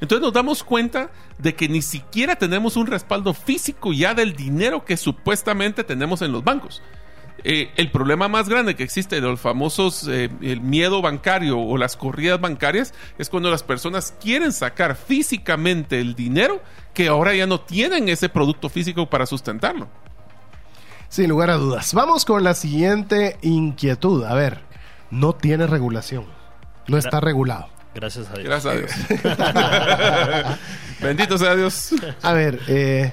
[0.00, 4.84] Entonces nos damos cuenta de que ni siquiera tenemos un respaldo físico ya del dinero
[4.84, 6.82] que supuestamente tenemos en los bancos.
[7.44, 11.78] Eh, el problema más grande que existe de los famosos eh, el miedo bancario o
[11.78, 16.60] las corridas bancarias es cuando las personas quieren sacar físicamente el dinero
[16.92, 19.88] que ahora ya no tienen ese producto físico para sustentarlo.
[21.08, 21.94] Sin lugar a dudas.
[21.94, 24.24] Vamos con la siguiente inquietud.
[24.24, 24.60] A ver,
[25.10, 26.26] no tiene regulación.
[26.86, 27.68] No está regulado.
[27.94, 28.44] Gracias a Dios.
[28.44, 30.58] Gracias a Dios.
[31.00, 31.94] Bendito sea Dios.
[32.22, 33.12] A ver, eh,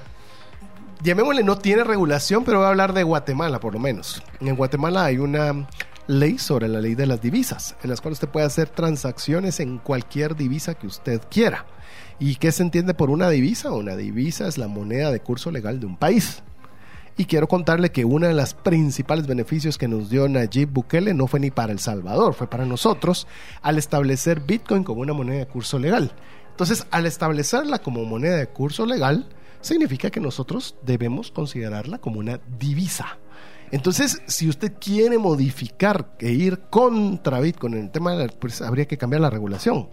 [1.02, 4.22] llamémosle no tiene regulación, pero voy a hablar de Guatemala por lo menos.
[4.40, 5.68] En Guatemala hay una
[6.08, 9.78] ley sobre la ley de las divisas, en las cuales usted puede hacer transacciones en
[9.78, 11.66] cualquier divisa que usted quiera.
[12.20, 13.72] ¿Y qué se entiende por una divisa?
[13.72, 16.42] Una divisa es la moneda de curso legal de un país.
[17.20, 21.28] Y quiero contarle que uno de los principales beneficios que nos dio Nayib Bukele no
[21.28, 23.28] fue ni para El Salvador, fue para nosotros
[23.62, 26.12] al establecer Bitcoin como una moneda de curso legal.
[26.52, 29.28] Entonces, al establecerla como moneda de curso legal,
[29.68, 33.18] significa que nosotros debemos considerarla como una divisa.
[33.72, 38.98] Entonces, si usted quiere modificar e ir contra Bitcoin en el tema, pues habría que
[38.98, 39.90] cambiar la regulación.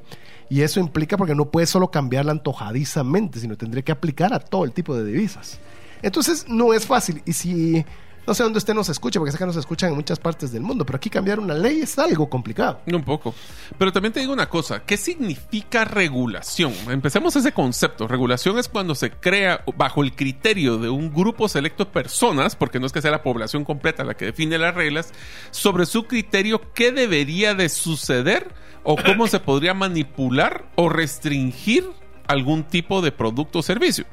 [0.48, 4.64] Y eso implica porque no puede solo cambiarla antojadizamente, sino tendría que aplicar a todo
[4.64, 5.58] el tipo de divisas.
[6.02, 7.22] Entonces, no es fácil.
[7.24, 7.84] Y si,
[8.26, 10.62] no sé dónde usted nos escucha, porque sé que nos escuchan en muchas partes del
[10.62, 12.80] mundo, pero aquí cambiar una ley es algo complicado.
[12.86, 13.34] Un poco.
[13.78, 16.72] Pero también te digo una cosa, ¿qué significa regulación?
[16.88, 18.08] Empecemos ese concepto.
[18.08, 22.80] Regulación es cuando se crea bajo el criterio de un grupo selecto de personas, porque
[22.80, 25.12] no es que sea la población completa la que define las reglas,
[25.50, 28.48] sobre su criterio qué debería de suceder
[28.82, 31.84] o cómo se podría manipular o restringir
[32.26, 34.04] algún tipo de producto o servicio.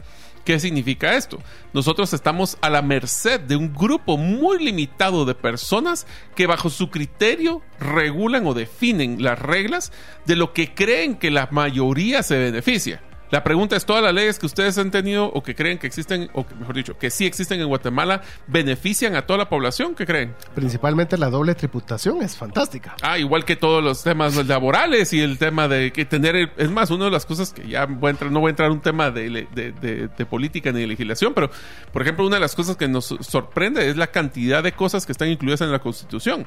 [0.43, 1.39] ¿Qué significa esto?
[1.73, 6.89] Nosotros estamos a la merced de un grupo muy limitado de personas que bajo su
[6.89, 9.91] criterio regulan o definen las reglas
[10.25, 13.01] de lo que creen que la mayoría se beneficia.
[13.31, 16.29] La pregunta es, ¿todas las leyes que ustedes han tenido o que creen que existen,
[16.33, 19.95] o que, mejor dicho, que sí existen en Guatemala, benefician a toda la población?
[19.95, 20.35] ¿Qué creen?
[20.53, 22.95] Principalmente la doble tributación es fantástica.
[23.01, 26.35] Ah, igual que todos los temas laborales y el tema de que tener...
[26.35, 28.51] el- es más, una de las cosas que ya voy a entrar, no voy a
[28.51, 31.49] entrar en un tema de- de- de política ni de legislación, pero,
[31.93, 35.13] por ejemplo, una de las cosas que nos sorprende es la cantidad de cosas que
[35.13, 36.45] están incluidas en la Constitución.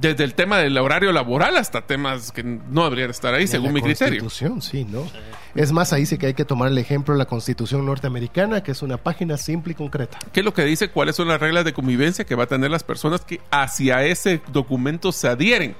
[0.00, 3.72] Desde el tema del horario laboral hasta temas que no deberían estar ahí, según la
[3.72, 4.20] mi criterio.
[4.20, 5.06] Constitución, sí, ¿no?
[5.54, 8.72] Es más, ahí sí que hay que tomar el ejemplo de la Constitución norteamericana, que
[8.72, 10.18] es una página simple y concreta.
[10.32, 10.90] ¿Qué es lo que dice?
[10.90, 14.40] ¿Cuáles son las reglas de convivencia que va a tener las personas que hacia ese
[14.52, 15.76] documento se adhieren?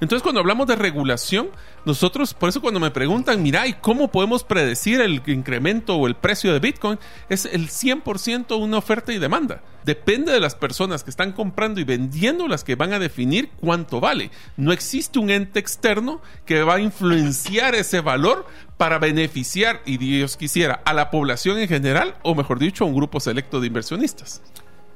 [0.00, 1.50] Entonces, cuando hablamos de regulación,
[1.84, 6.14] nosotros, por eso cuando me preguntan, mira, ¿y cómo podemos predecir el incremento o el
[6.14, 6.98] precio de Bitcoin?
[7.28, 9.62] Es el 100% una oferta y demanda.
[9.84, 13.98] Depende de las personas que están comprando y vendiendo las que van a definir cuánto
[13.98, 14.30] vale.
[14.56, 20.36] No existe un ente externo que va a influenciar ese valor para beneficiar, y Dios
[20.36, 24.42] quisiera, a la población en general, o mejor dicho, a un grupo selecto de inversionistas.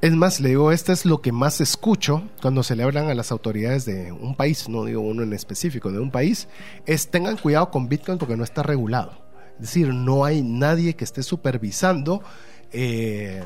[0.05, 3.15] Es más, le digo, esto es lo que más escucho cuando se le hablan a
[3.15, 6.47] las autoridades de un país, no digo uno en específico, de un país,
[6.85, 9.25] es tengan cuidado con Bitcoin porque no está regulado.
[9.55, 12.23] Es decir, no hay nadie que esté supervisando
[12.71, 13.43] eh,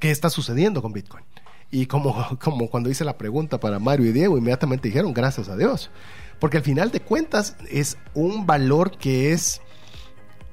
[0.00, 1.22] qué está sucediendo con Bitcoin.
[1.70, 5.56] Y como, como cuando hice la pregunta para Mario y Diego, inmediatamente dijeron, gracias a
[5.56, 5.92] Dios.
[6.40, 9.60] Porque al final de cuentas es un valor que es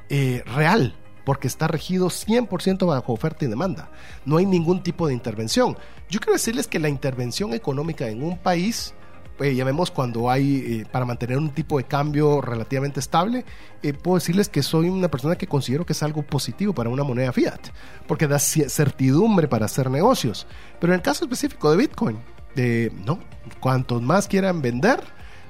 [0.09, 3.89] eh, real, porque está regido 100% bajo oferta y demanda.
[4.25, 5.77] No hay ningún tipo de intervención.
[6.09, 8.93] Yo quiero decirles que la intervención económica en un país,
[9.39, 13.45] eh, llamemos cuando hay, eh, para mantener un tipo de cambio relativamente estable,
[13.81, 17.03] eh, puedo decirles que soy una persona que considero que es algo positivo para una
[17.03, 17.69] moneda fiat,
[18.07, 20.47] porque da certidumbre para hacer negocios.
[20.79, 22.17] Pero en el caso específico de Bitcoin,
[22.55, 23.19] eh, no,
[23.59, 25.01] cuantos más quieran vender,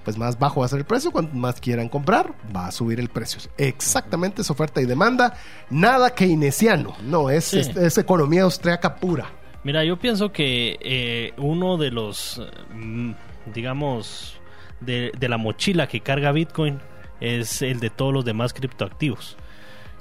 [0.03, 1.11] pues más bajo va a ser el precio.
[1.11, 3.39] Cuanto más quieran comprar, va a subir el precio.
[3.57, 5.35] Exactamente es oferta y demanda.
[5.69, 6.95] Nada keynesiano.
[7.03, 7.59] No, es, Sí.
[7.59, 9.27] es, es economía austriaca pura.
[9.63, 12.41] Mira, yo pienso que eh, uno de los,
[12.73, 13.11] mm,
[13.53, 14.39] digamos,
[14.81, 16.79] de, de la mochila que carga Bitcoin
[17.21, 19.37] es el de todos los demás criptoactivos.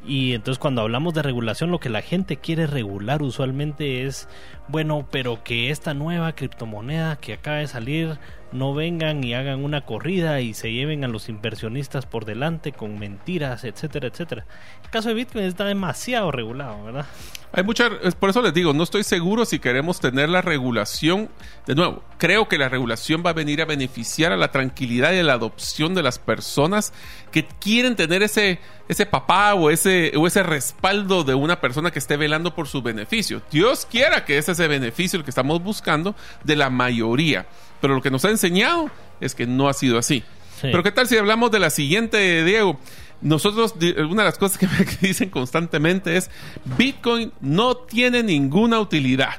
[0.05, 4.29] Y entonces cuando hablamos de regulación, lo que la gente quiere regular usualmente es,
[4.69, 8.19] bueno, pero que esta nueva criptomoneda que acaba de salir
[8.53, 12.99] no vengan y hagan una corrida y se lleven a los inversionistas por delante con
[12.99, 14.45] mentiras, etcétera, etcétera.
[14.85, 17.07] El caso de Bitcoin está demasiado regulado, ¿verdad?
[17.55, 21.29] Hay mucha, por eso les digo, no estoy seguro si queremos tener la regulación.
[21.67, 25.19] De nuevo, creo que la regulación va a venir a beneficiar a la tranquilidad y
[25.19, 26.95] a la adopción de las personas
[27.31, 31.99] que quieren tener ese, ese papá o ese, o ese respaldo de una persona que
[31.99, 33.43] esté velando por su beneficio.
[33.51, 37.47] Dios quiera que ese es ese beneficio el que estamos buscando de la mayoría.
[37.81, 40.23] Pero lo que nos ha enseñado es que no ha sido así.
[40.61, 40.69] Sí.
[40.71, 42.79] Pero ¿qué tal si hablamos de la siguiente, Diego?
[43.21, 43.75] Nosotros,
[44.11, 46.31] una de las cosas que me dicen constantemente es,
[46.77, 49.35] Bitcoin no tiene ninguna utilidad.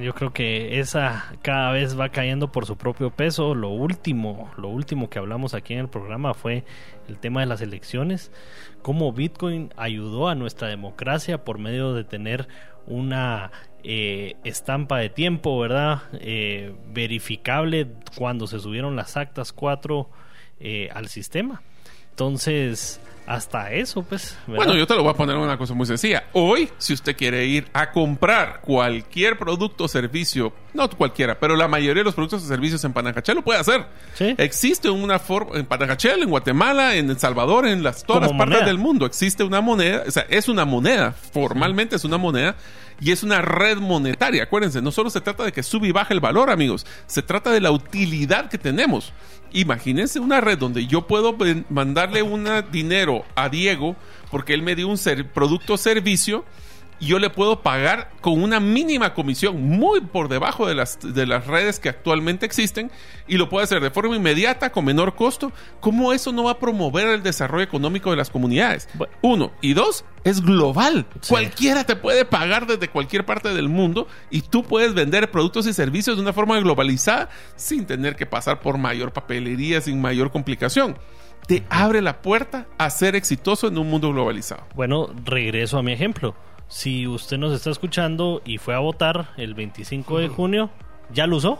[0.00, 3.56] Yo creo que esa cada vez va cayendo por su propio peso.
[3.56, 6.64] Lo último, lo último que hablamos aquí en el programa fue
[7.08, 8.30] el tema de las elecciones.
[8.82, 12.46] Cómo Bitcoin ayudó a nuestra democracia por medio de tener
[12.86, 13.50] una
[13.84, 16.02] eh, estampa de tiempo, ¿verdad?
[16.14, 20.08] Eh, verificable cuando se subieron las actas 4
[20.60, 21.62] eh, al sistema.
[22.10, 24.36] Entonces, hasta eso, pues.
[24.46, 24.64] ¿verdad?
[24.64, 26.24] Bueno, yo te lo voy a poner una cosa muy sencilla.
[26.32, 31.68] Hoy, si usted quiere ir a comprar cualquier producto o servicio, no cualquiera, pero la
[31.68, 33.86] mayoría de los productos o servicios en Panajachel lo puede hacer.
[34.14, 34.34] Sí.
[34.36, 38.38] Existe una forma, en Panajachel, en Guatemala, en El Salvador, en las, todas Como las
[38.38, 38.66] partes moneda.
[38.66, 42.56] del mundo, existe una moneda, o sea, es una moneda, formalmente es una moneda.
[43.00, 44.42] Y es una red monetaria.
[44.42, 46.86] Acuérdense, no solo se trata de que sube y baja el valor, amigos.
[47.06, 49.12] Se trata de la utilidad que tenemos.
[49.52, 51.36] Imagínense una red donde yo puedo
[51.70, 53.96] mandarle un dinero a Diego
[54.30, 56.44] porque él me dio un ser- producto o servicio
[57.00, 61.26] y yo le puedo pagar con una mínima comisión muy por debajo de las, de
[61.26, 62.90] las redes que actualmente existen
[63.26, 65.50] y lo puedo hacer de forma inmediata, con menor costo.
[65.80, 68.88] ¿Cómo eso no va a promover el desarrollo económico de las comunidades?
[68.94, 69.14] Bueno.
[69.22, 69.52] Uno.
[69.62, 71.06] Y dos, es global.
[71.22, 71.30] Sí.
[71.30, 75.72] Cualquiera te puede pagar desde cualquier parte del mundo y tú puedes vender productos y
[75.72, 80.98] servicios de una forma globalizada sin tener que pasar por mayor papelería, sin mayor complicación.
[81.46, 84.64] Te abre la puerta a ser exitoso en un mundo globalizado.
[84.74, 86.34] Bueno, regreso a mi ejemplo.
[86.70, 90.70] Si usted nos está escuchando y fue a votar el 25 de junio,
[91.12, 91.58] ¿ya lo usó?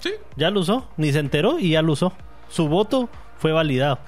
[0.00, 0.10] Sí.
[0.36, 0.88] Ya lo usó.
[0.96, 2.12] Ni se enteró y ya lo usó.
[2.48, 4.00] Su voto fue validado.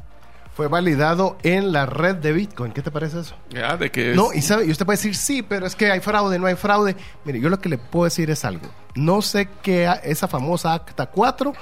[0.55, 2.73] Fue validado en la red de Bitcoin.
[2.73, 3.37] ¿Qué te parece eso?
[3.51, 5.93] Ya, de que es- No, y, sabe, y usted puede decir, sí, pero es que
[5.93, 6.97] hay fraude, no hay fraude.
[7.25, 8.67] Mire, yo lo que le puedo decir es algo.
[8.97, 11.53] No sé qué, esa famosa acta 4,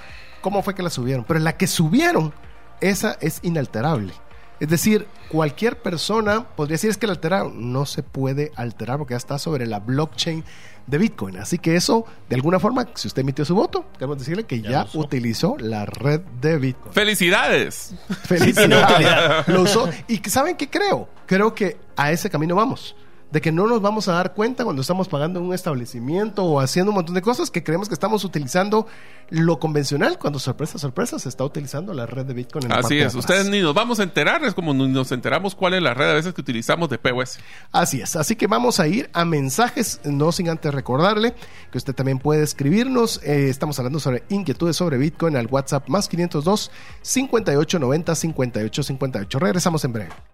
[0.41, 2.33] cómo fue que la subieron, pero la que subieron,
[2.81, 4.15] esa es inalterable.
[4.61, 7.73] Es decir, cualquier persona podría decir es que la alteraron.
[7.73, 10.45] No se puede alterar porque ya está sobre la blockchain
[10.87, 11.39] de Bitcoin.
[11.39, 14.71] Así que eso, de alguna forma, si usted emitió su voto, queremos decirle que Ya
[14.71, 16.93] ya, utilizó la red de Bitcoin.
[16.93, 17.95] ¡Felicidades!
[18.25, 19.49] Felicidades.
[19.49, 19.89] Lo usó.
[20.09, 21.09] Y ¿saben qué creo?
[21.27, 22.95] Creo que a ese camino vamos.
[23.31, 26.61] De que no nos vamos a dar cuenta cuando estamos pagando en un establecimiento o
[26.61, 28.87] haciendo un montón de cosas que creemos que estamos utilizando
[29.31, 32.87] lo convencional, cuando sorpresa, sorpresa, se está utilizando la red de Bitcoin en la parte
[32.87, 35.83] Así de es, ustedes ni nos vamos a enterar, es como nos enteramos cuál es
[35.83, 37.39] la red a veces que utilizamos de POS.
[37.73, 41.35] Así es, así que vamos a ir a mensajes, no sin antes recordarle
[41.73, 43.21] que usted también puede escribirnos.
[43.25, 46.71] Eh, estamos hablando sobre inquietudes sobre Bitcoin al WhatsApp más 502
[47.03, 49.39] 5890 5858.
[49.39, 50.34] Regresamos en breve.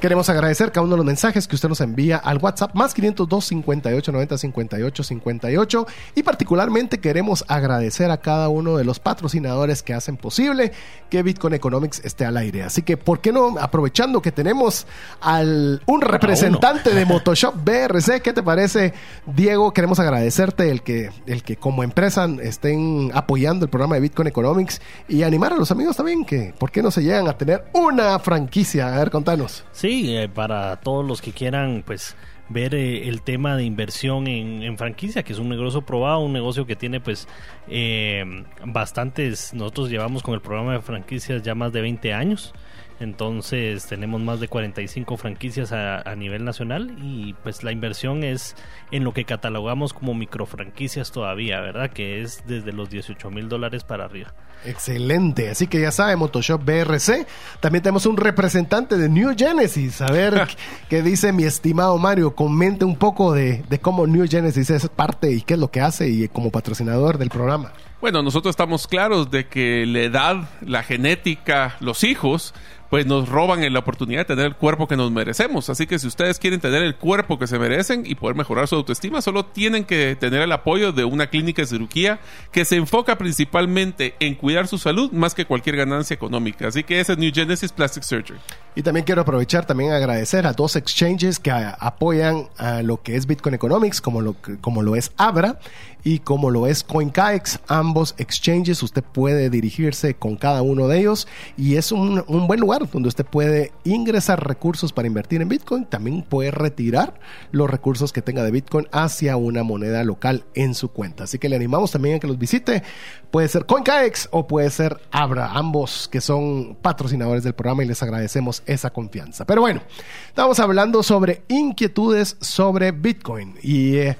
[0.00, 3.44] Queremos agradecer cada uno de los mensajes que usted nos envía al WhatsApp más 502
[3.44, 9.92] 58 90 58 58 y particularmente queremos agradecer a cada uno de los patrocinadores que
[9.92, 10.72] hacen posible
[11.10, 12.62] que Bitcoin Economics esté al aire.
[12.62, 13.56] Así que, ¿por qué no?
[13.60, 14.86] Aprovechando que tenemos
[15.20, 18.94] al un representante de Motoshop BRC, ¿qué te parece,
[19.26, 19.74] Diego?
[19.74, 24.80] Queremos agradecerte el que, el que como empresa estén apoyando el programa de Bitcoin Economics
[25.08, 28.18] y animar a los amigos también que, ¿por qué no se llegan a tener una
[28.18, 28.94] franquicia?
[28.94, 29.64] A ver, contanos.
[29.72, 32.16] Sí, eh, para todos los que quieran, pues
[32.48, 36.66] ver eh, el tema de inversión en, franquicia, que es un negocio probado, un negocio
[36.66, 37.26] que tiene pues
[37.68, 38.24] eh,
[38.64, 42.52] bastantes, nosotros llevamos con el programa de franquicias ya más de 20 años,
[43.00, 48.56] entonces tenemos más de 45 franquicias a, nivel nacional y pues la inversión es
[48.90, 51.90] en lo que catalogamos como microfranquicias todavía, ¿verdad?
[51.90, 54.34] Que es desde los 18 mil dólares para arriba.
[54.64, 57.26] Excelente, así que ya sabe, Motoshop BRC.
[57.60, 60.00] También tenemos un representante de New Genesis.
[60.00, 60.48] A ver
[60.88, 62.34] qué dice mi estimado Mario.
[62.34, 65.80] Comente un poco de, de cómo New Genesis es parte y qué es lo que
[65.80, 67.72] hace y como patrocinador del programa.
[68.00, 72.54] Bueno, nosotros estamos claros de que la edad, la genética, los hijos,
[72.90, 75.70] pues nos roban en la oportunidad de tener el cuerpo que nos merecemos.
[75.70, 78.74] Así que si ustedes quieren tener el cuerpo que se merecen y poder mejorar su
[78.74, 82.18] autoestima, solo tienen que tener el apoyo de una clínica de cirugía
[82.50, 86.66] que se enfoca principalmente en cuidar su salud más que cualquier ganancia económica.
[86.66, 88.40] Así que ese es New Genesis Plastic Surgery.
[88.74, 93.26] Y también quiero aprovechar también agradecer a dos exchanges que apoyan a lo que es
[93.26, 95.60] Bitcoin Economics, como lo, como lo es Abra
[96.04, 97.60] y como lo es CoinKaex.
[97.68, 102.60] Ambos exchanges usted puede dirigirse con cada uno de ellos y es un, un buen
[102.60, 105.84] lugar donde usted puede ingresar recursos para invertir en Bitcoin.
[105.84, 107.20] También puede retirar
[107.52, 111.24] los recursos que tenga de Bitcoin hacia una moneda local en su cuenta.
[111.24, 112.82] Así que le animamos también a que los visite.
[113.30, 118.02] Puede ser CoinKaex o puede ser Abra, ambos que son patrocinadores del programa y les
[118.02, 119.44] agradecemos esa confianza.
[119.44, 119.82] Pero bueno,
[120.28, 124.16] estamos hablando sobre inquietudes sobre Bitcoin y eh,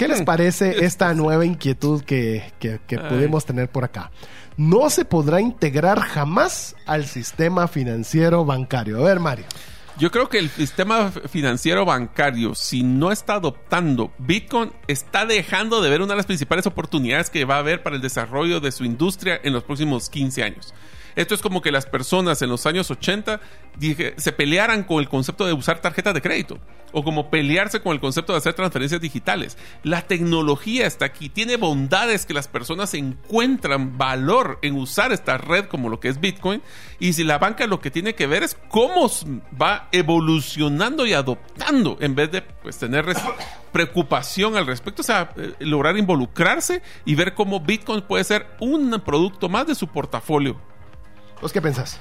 [0.00, 4.10] ¿qué les parece esta nueva inquietud que, que, pudimos tener por acá?
[4.56, 8.98] No se podrá integrar jamás al sistema financiero bancario.
[8.98, 9.44] A ver, Mario.
[9.98, 15.90] Yo creo que el sistema financiero bancario, si no está adoptando Bitcoin, está dejando de
[15.90, 18.84] ver una de las principales oportunidades que va a haber para el desarrollo de su
[18.84, 20.74] industria en los próximos 15 años.
[21.16, 23.40] Esto es como que las personas en los años 80
[23.76, 26.58] dije, se pelearan con el concepto de usar tarjetas de crédito
[26.92, 29.56] o como pelearse con el concepto de hacer transferencias digitales.
[29.82, 35.66] La tecnología está aquí, tiene bondades que las personas encuentran valor en usar esta red
[35.66, 36.62] como lo que es Bitcoin
[36.98, 39.10] y si la banca lo que tiene que ver es cómo
[39.60, 43.06] va evolucionando y adoptando en vez de pues tener
[43.72, 48.90] preocupación al respecto, o sea, eh, lograr involucrarse y ver cómo Bitcoin puede ser un
[49.04, 50.60] producto más de su portafolio.
[51.40, 51.98] ¿Vos qué pensás?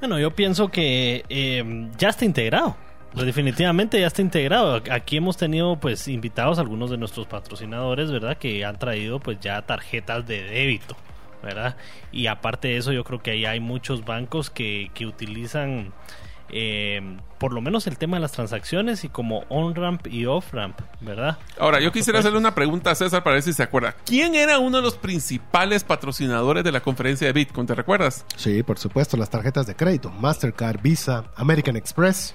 [0.00, 2.76] Bueno, yo pienso que eh, ya está integrado.
[3.12, 4.82] Pues definitivamente ya está integrado.
[4.90, 8.36] Aquí hemos tenido pues invitados algunos de nuestros patrocinadores, ¿verdad?
[8.38, 10.96] Que han traído pues ya tarjetas de débito,
[11.42, 11.76] ¿verdad?
[12.12, 15.92] Y aparte de eso yo creo que ahí hay muchos bancos que, que utilizan
[16.52, 21.38] eh, por lo menos el tema de las transacciones y como on-ramp y off-ramp, ¿verdad?
[21.58, 23.96] Ahora, yo quisiera hacerle una pregunta a César para ver si se acuerda.
[24.04, 27.66] ¿Quién era uno de los principales patrocinadores de la conferencia de Bitcoin?
[27.66, 28.24] ¿Te recuerdas?
[28.36, 32.34] Sí, por supuesto, las tarjetas de crédito, Mastercard, Visa, American Express.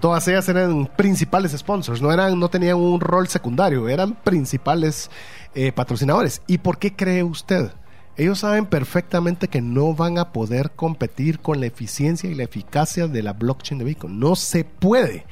[0.00, 5.10] Todas ellas eran principales sponsors, no eran, no tenían un rol secundario, eran principales
[5.54, 6.42] eh, patrocinadores.
[6.46, 7.72] ¿Y por qué cree usted?
[8.16, 13.08] Ellos saben perfectamente que no van a poder competir con la eficiencia y la eficacia
[13.08, 14.18] de la blockchain de Bitcoin.
[14.20, 15.24] No se puede.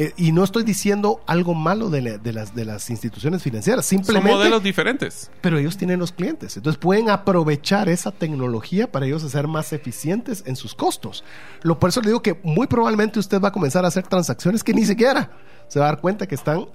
[0.00, 3.84] Eh, y no estoy diciendo algo malo de, la- de las, de las instituciones financieras,
[3.84, 5.28] Son simplemente modelos diferentes.
[5.40, 6.56] pero ellos tienen los clientes.
[6.56, 11.24] Entonces pueden aprovechar esa tecnología para ellos ser más eficientes en sus costos.
[11.62, 14.62] Lo, por eso le digo que muy probablemente usted va a comenzar a hacer transacciones
[14.62, 15.32] que ni siquiera
[15.68, 16.66] se va a dar cuenta que están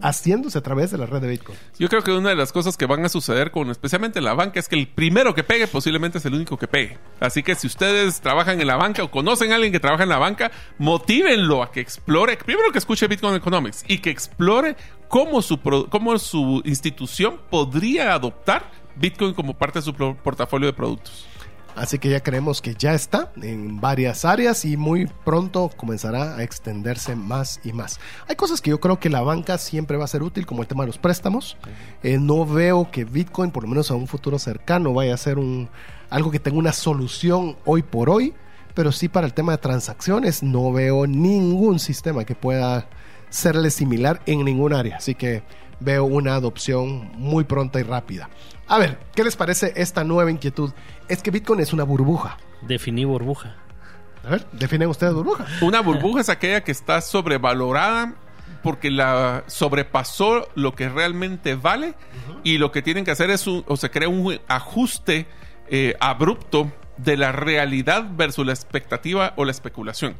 [0.00, 1.58] haciéndose a través de la red de Bitcoin.
[1.78, 4.60] Yo creo que una de las cosas que van a suceder con especialmente la banca
[4.60, 6.98] es que el primero que pegue posiblemente es el único que pegue.
[7.18, 10.08] Así que si ustedes trabajan en la banca o conocen a alguien que trabaja en
[10.08, 14.76] la banca, motívenlo a que explore, primero que escuche Bitcoin Economics y que explore
[15.08, 15.60] cómo su,
[15.90, 21.26] cómo su institución podría adoptar Bitcoin como parte de su portafolio de productos.
[21.76, 26.42] Así que ya creemos que ya está en varias áreas y muy pronto comenzará a
[26.42, 28.00] extenderse más y más.
[28.28, 30.68] Hay cosas que yo creo que la banca siempre va a ser útil, como el
[30.68, 31.56] tema de los préstamos.
[32.02, 35.38] Eh, no veo que Bitcoin, por lo menos a un futuro cercano, vaya a ser
[35.38, 35.68] un,
[36.10, 38.34] algo que tenga una solución hoy por hoy,
[38.74, 42.88] pero sí para el tema de transacciones no veo ningún sistema que pueda
[43.30, 44.96] serle similar en ningún área.
[44.96, 45.42] Así que
[45.80, 48.28] veo una adopción muy pronta y rápida.
[48.68, 50.70] A ver, ¿qué les parece esta nueva inquietud?
[51.08, 52.38] Es que Bitcoin es una burbuja.
[52.62, 53.56] Definí burbuja.
[54.24, 55.46] A ver, definen ustedes burbuja.
[55.62, 58.14] Una burbuja es aquella que está sobrevalorada
[58.62, 61.94] porque la sobrepasó lo que realmente vale
[62.44, 65.26] y lo que tienen que hacer es un, o se crea un ajuste
[65.68, 70.14] eh, abrupto de la realidad versus la expectativa o la especulación.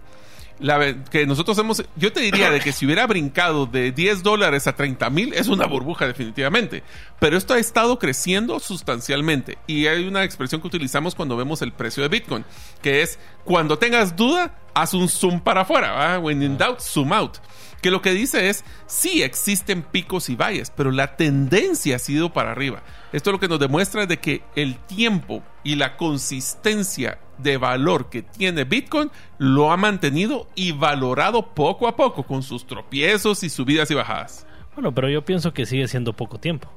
[0.60, 4.66] La que nosotros hemos, yo te diría de que si hubiera brincado de 10 dólares
[4.66, 6.82] a 30 mil es una burbuja definitivamente,
[7.18, 9.58] pero esto ha estado creciendo sustancialmente.
[9.66, 12.44] Y hay una expresión que utilizamos cuando vemos el precio de Bitcoin,
[12.82, 17.38] que es cuando tengas duda, haz un zoom para afuera, when in doubt, zoom out.
[17.82, 22.32] Que lo que dice es, sí existen picos y valles, pero la tendencia ha sido
[22.32, 22.82] para arriba.
[23.12, 28.10] Esto lo que nos demuestra es de que el tiempo y la consistencia de valor
[28.10, 33.48] que tiene Bitcoin lo ha mantenido y valorado poco a poco con sus tropiezos y
[33.48, 34.46] subidas y bajadas.
[34.74, 36.70] Bueno, pero yo pienso que sigue siendo poco tiempo.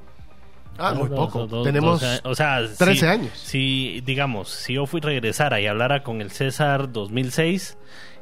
[0.78, 1.46] Ah, muy poco.
[1.46, 2.20] dos- Tenemos dos años.
[2.24, 3.30] o sea, 13 si- años.
[3.38, 7.76] Si, digamos, si yo fui regresara y hablara con el César 2006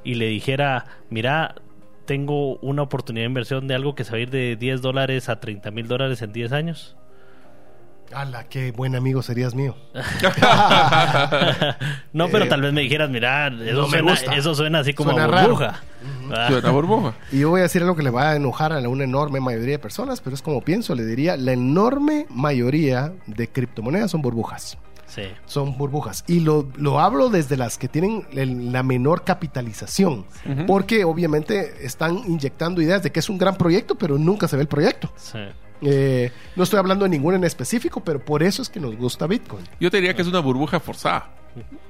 [0.05, 1.55] y le dijera, mira,
[2.05, 5.29] tengo una oportunidad de inversión de algo que se va a ir de 10 dólares
[5.29, 6.97] a 30 mil dólares en 10 años.
[8.15, 9.75] ¡Hala, qué buen amigo serías mío!
[12.13, 15.11] no, pero Eh, tal vez me dijeras, mira, eso, no suena, eso suena así como
[15.13, 15.49] Suena raro.
[15.49, 15.81] burbuja.
[16.31, 17.15] Ah, Suena burbuja.
[17.31, 19.73] Y yo voy a decir algo que le va a enojar a una enorme mayoría
[19.73, 24.79] de personas, pero es como pienso, le diría, la enorme mayoría de criptomonedas son burbujas.
[25.15, 25.23] Sí.
[25.47, 26.25] Son burbujas.
[26.27, 30.25] Y lo, lo hablo desde las que tienen el- la menor capitalización.
[30.67, 34.63] Porque obviamente están inyectando ideas de que es un gran proyecto, pero nunca se ve
[34.63, 35.13] el proyecto.
[35.17, 35.39] sí.
[35.85, 39.27] Eh, no estoy hablando de ninguno en específico, pero por eso es que nos gusta
[39.27, 39.65] Bitcoin.
[39.81, 41.31] Yo te diría que es una burbuja forzada.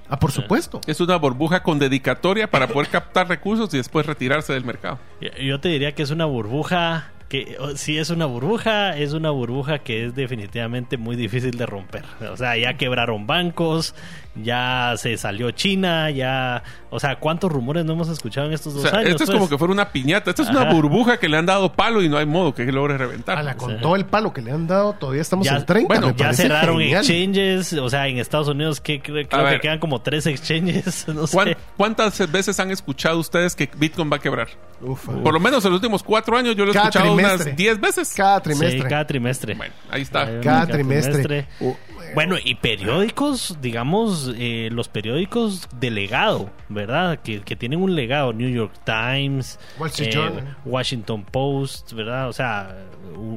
[0.09, 0.81] Ah, por supuesto.
[0.87, 4.99] Es una burbuja con dedicatoria para poder captar recursos y después retirarse del mercado.
[5.39, 9.78] Yo te diría que es una burbuja que si es una burbuja, es una burbuja
[9.78, 12.05] que es definitivamente muy difícil de romper.
[12.30, 13.95] O sea, ya quebraron bancos,
[14.35, 18.80] ya se salió China, ya, o sea, ¿cuántos rumores no hemos escuchado en estos O
[18.80, 19.12] dos sea, años?
[19.12, 19.39] esto es pues?
[19.39, 20.28] como que fuera una piñata.
[20.28, 22.99] Esta es una burbuja que le han dado palo y no hay modo que logre
[22.99, 23.39] reventar.
[23.39, 25.89] Ala, con todo el palo que le han dado, todavía estamos Ya- en 30.
[25.89, 27.01] bueno, me ya cerraron genial.
[27.03, 29.61] exchanges, o sea, en Estados Unidos que creo, que ver.
[29.62, 31.35] quedan como tres exchanges, no sé.
[31.35, 34.49] ¿Cuán- ¿Cuántas veces han escuchado ustedes que Bitcoin va a quebrar?
[34.83, 37.22] Por lo menos en los últimos cuatro años yo lo he Cada escuchado trimestre.
[37.25, 38.12] Unas 10 veces.
[38.16, 38.83] Cada trimestre.
[38.83, 39.55] Sí, cada trimestre.
[39.55, 40.27] Bueno, ahí está.
[40.27, 41.23] Cada cada trimestre.
[41.23, 41.47] trimestre.
[41.61, 41.75] Uh,
[42.14, 47.20] Bueno, y periódicos, digamos, eh, los periódicos de legado, ¿verdad?
[47.20, 49.59] Que, que tienen un legado, New York Times,
[49.99, 50.43] eh.
[50.64, 52.29] Washington Post, ¿verdad?
[52.29, 52.77] O sea,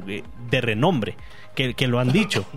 [0.08, 1.16] eh, de renombre,
[1.56, 2.46] que, que lo han dicho.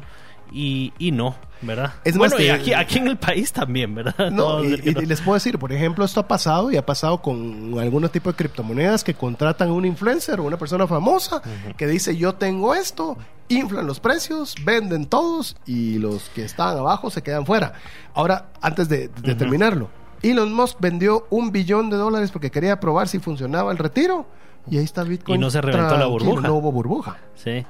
[0.50, 1.94] Y, y no, ¿verdad?
[2.04, 4.30] Es más, bueno, y te- aquí, aquí en el país también, ¿verdad?
[4.30, 8.12] No, y, les puedo decir, por ejemplo, esto ha pasado y ha pasado con algunos
[8.12, 11.42] tipos de criptomonedas que contratan a un influencer o una persona famosa
[11.76, 13.16] que dice yo tengo esto,
[13.48, 17.74] inflan los precios, venden todos y los que estaban abajo se quedan fuera.
[18.14, 19.88] Ahora, antes de, de terminarlo,
[20.22, 24.26] Elon Musk vendió un billón de dólares porque quería probar si funcionaba el retiro
[24.70, 25.36] y ahí está Bitcoin.
[25.36, 26.46] Y no se reventó la burbuja.
[26.46, 27.18] No hubo burbuja.
[27.34, 27.64] Sí.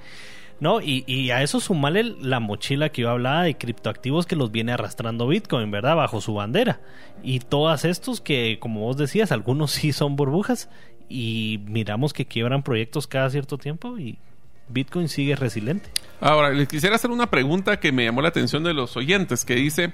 [0.61, 4.51] No, y, y a eso sumarle la mochila que yo hablaba de criptoactivos que los
[4.51, 5.95] viene arrastrando Bitcoin, ¿verdad?
[5.95, 6.81] Bajo su bandera.
[7.23, 10.69] Y todos estos que, como vos decías, algunos sí son burbujas
[11.09, 14.19] y miramos que quiebran proyectos cada cierto tiempo y
[14.69, 15.91] Bitcoin sigue resiliente.
[16.21, 19.55] Ahora, les quisiera hacer una pregunta que me llamó la atención de los oyentes, que
[19.55, 19.93] dice,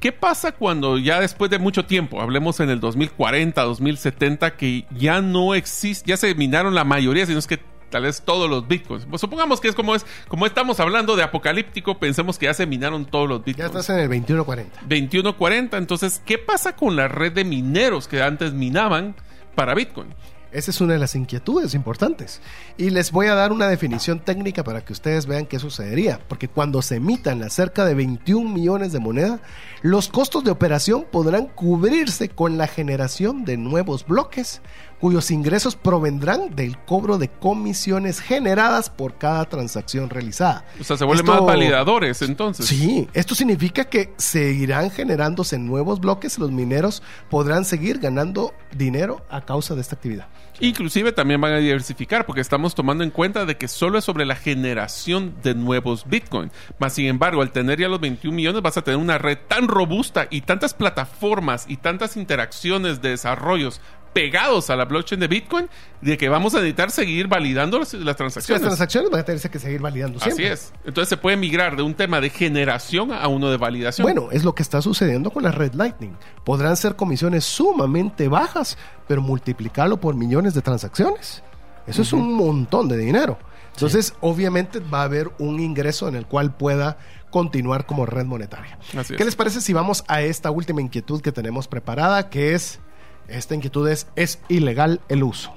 [0.00, 5.20] ¿qué pasa cuando ya después de mucho tiempo, hablemos en el 2040, 2070, que ya
[5.20, 7.60] no existe, ya se minaron la mayoría, sino es que
[7.90, 9.04] tal vez todos los bitcoins.
[9.06, 12.66] Pues supongamos que es como es, como estamos hablando de apocalíptico, pensemos que ya se
[12.66, 13.70] minaron todos los Ya bitcoins.
[13.70, 14.80] estás en el 2140.
[14.82, 19.14] 2140, entonces, ¿qué pasa con la red de mineros que antes minaban
[19.54, 20.14] para bitcoin?
[20.52, 22.40] Esa es una de las inquietudes importantes.
[22.76, 26.18] Y les voy a dar una definición técnica para que ustedes vean qué sucedería.
[26.26, 29.38] Porque cuando se emitan las cerca de 21 millones de moneda,
[29.82, 34.60] los costos de operación podrán cubrirse con la generación de nuevos bloques,
[35.00, 40.64] cuyos ingresos provendrán del cobro de comisiones generadas por cada transacción realizada.
[40.80, 42.66] O sea, se vuelven Esto- más validadores, entonces.
[42.66, 49.24] Sí, esto significa que seguirán generándose nuevos bloques y los mineros podrán seguir ganando dinero
[49.30, 50.26] a causa de esta actividad.
[50.62, 54.26] Inclusive también van a diversificar porque estamos tomando en cuenta de que solo es sobre
[54.26, 56.50] la generación de nuevos Bitcoin.
[56.78, 59.68] Más sin embargo, al tener ya los 21 millones vas a tener una red tan
[59.68, 63.80] robusta y tantas plataformas y tantas interacciones de desarrollos
[64.12, 65.68] pegados a la blockchain de Bitcoin
[66.00, 68.62] de que vamos a necesitar seguir validando las, las Las transacciones.
[68.62, 70.52] transacciones van a tenerse que seguir validando Así siempre.
[70.52, 70.72] es.
[70.84, 74.04] Entonces se puede migrar de un tema de generación a uno de validación.
[74.04, 76.16] Bueno, es lo que está sucediendo con la Red Lightning.
[76.44, 81.42] Podrán ser comisiones sumamente bajas, pero multiplicarlo por millones de transacciones.
[81.86, 83.38] Eso es un montón de dinero.
[83.74, 86.98] Entonces, obviamente va a haber un ingreso en el cual pueda
[87.30, 88.78] continuar como red monetaria.
[88.96, 89.26] Así ¿Qué es.
[89.26, 92.80] les parece si vamos a esta última inquietud que tenemos preparada, que es,
[93.28, 95.54] esta inquietud es, ¿es ilegal el uso?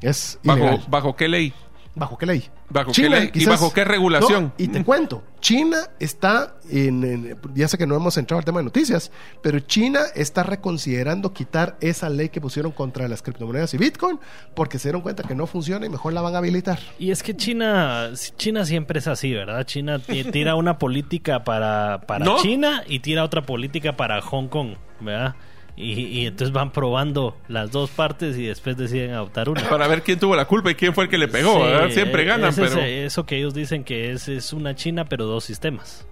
[0.00, 0.84] Es ¿Bajo, ilegal.
[0.88, 1.52] ¿Bajo qué ley?
[1.94, 2.44] ¿Bajo qué ley?
[2.70, 3.30] ¿Bajo qué ley?
[3.34, 4.44] ¿Y bajo qué regulación?
[4.44, 8.46] No, y te cuento, China está en, en- ya sé que no hemos entrado al
[8.46, 13.74] tema de noticias, pero China está reconsiderando quitar esa ley que pusieron contra las criptomonedas
[13.74, 14.18] y Bitcoin
[14.54, 16.78] porque se dieron cuenta que no funciona y mejor la van a habilitar.
[16.98, 18.08] Y es que China,
[18.38, 19.66] China siempre es así, ¿verdad?
[19.66, 22.38] China ti- tira una política para, para ¿No?
[22.40, 25.34] China y tira otra política para Hong Kong, ¿verdad?
[25.74, 29.68] Y, y entonces van probando las dos partes y después deciden adoptar una.
[29.68, 31.60] Para ver quién tuvo la culpa y quién fue el que le pegó.
[31.90, 32.82] Siempre eh, ganan, es ese- pero...
[32.86, 36.06] eso que ellos dicen que es, es una China, pero dos sistemas.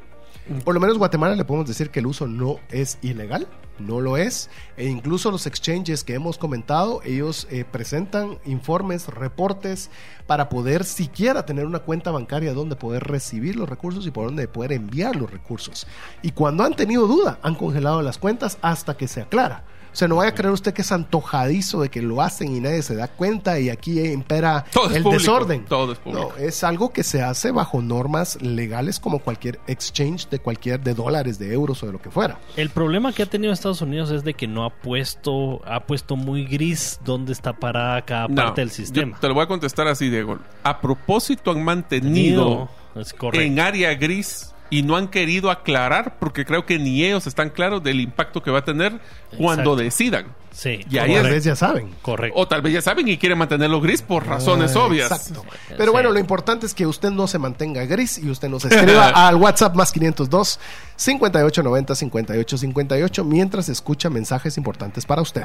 [0.64, 3.46] Por lo menos Guatemala le podemos decir que el uso no es ilegal,
[3.78, 4.50] no lo es.
[4.76, 9.90] E incluso los exchanges que hemos comentado, ellos eh, presentan informes, reportes
[10.26, 14.48] para poder siquiera tener una cuenta bancaria donde poder recibir los recursos y por donde
[14.48, 15.86] poder enviar los recursos.
[16.22, 19.64] Y cuando han tenido duda, han congelado las cuentas hasta que se aclara.
[19.92, 22.60] O sea, no vaya a creer usted que es antojadizo de que lo hacen y
[22.60, 25.64] nadie se da cuenta y aquí impera Todo es el público, desorden.
[25.64, 26.32] todo es público.
[26.38, 30.94] No, es algo que se hace bajo normas legales como cualquier exchange de cualquier de
[30.94, 32.38] dólares, de euros o de lo que fuera.
[32.56, 36.16] El problema que ha tenido Estados Unidos es de que no ha puesto, ha puesto
[36.16, 39.18] muy gris dónde está parada cada No, parte del yo sistema.
[39.20, 40.38] te lo voy a contestar así, Diego.
[40.62, 43.40] A propósito han mantenido es correcto.
[43.44, 47.82] en área gris y no han querido aclarar porque creo que ni ellos están claros
[47.82, 49.00] del impacto que va a tener
[49.36, 50.26] cuando decidan.
[50.52, 51.94] Sí, Y ahí Tal es- vez ya saben.
[52.02, 52.38] correcto.
[52.38, 55.10] O tal vez ya saben y quieren mantenerlo gris por razones Ah, obvias.
[55.10, 55.44] Exacto.
[55.78, 59.08] Pero bueno, lo importante es que usted no se mantenga gris y usted nos escriba
[59.28, 60.58] al WhatsApp más 502
[60.96, 65.44] 5890 5858 mientras escucha mensajes importantes para usted.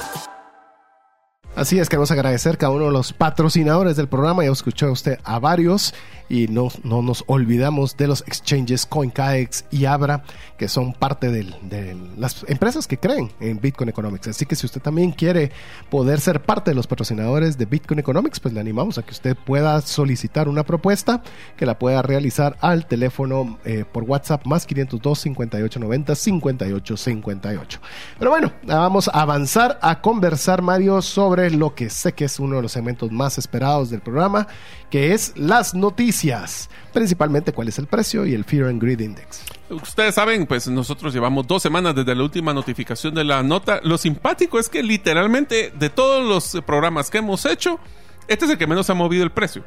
[1.61, 4.43] Así es, queremos agradecer cada uno de los patrocinadores del programa.
[4.43, 5.93] Ya escuchó usted a varios
[6.27, 10.23] y no, no nos olvidamos de los exchanges CoinCaex y Abra,
[10.57, 14.29] que son parte de las empresas que creen en Bitcoin Economics.
[14.29, 15.51] Así que si usted también quiere
[15.91, 19.35] poder ser parte de los patrocinadores de Bitcoin Economics, pues le animamos a que usted
[19.35, 21.21] pueda solicitar una propuesta
[21.57, 27.79] que la pueda realizar al teléfono eh, por WhatsApp más 502 5890 5858.
[28.17, 32.57] Pero bueno, vamos a avanzar a conversar, Mario, sobre lo que sé que es uno
[32.57, 34.47] de los segmentos más esperados del programa,
[34.89, 36.69] que es las noticias.
[36.93, 39.43] Principalmente cuál es el precio y el Fear and Greed Index.
[39.69, 43.79] Ustedes saben, pues nosotros llevamos dos semanas desde la última notificación de la nota.
[43.83, 47.79] Lo simpático es que literalmente de todos los programas que hemos hecho,
[48.27, 49.63] este es el que menos ha movido el precio.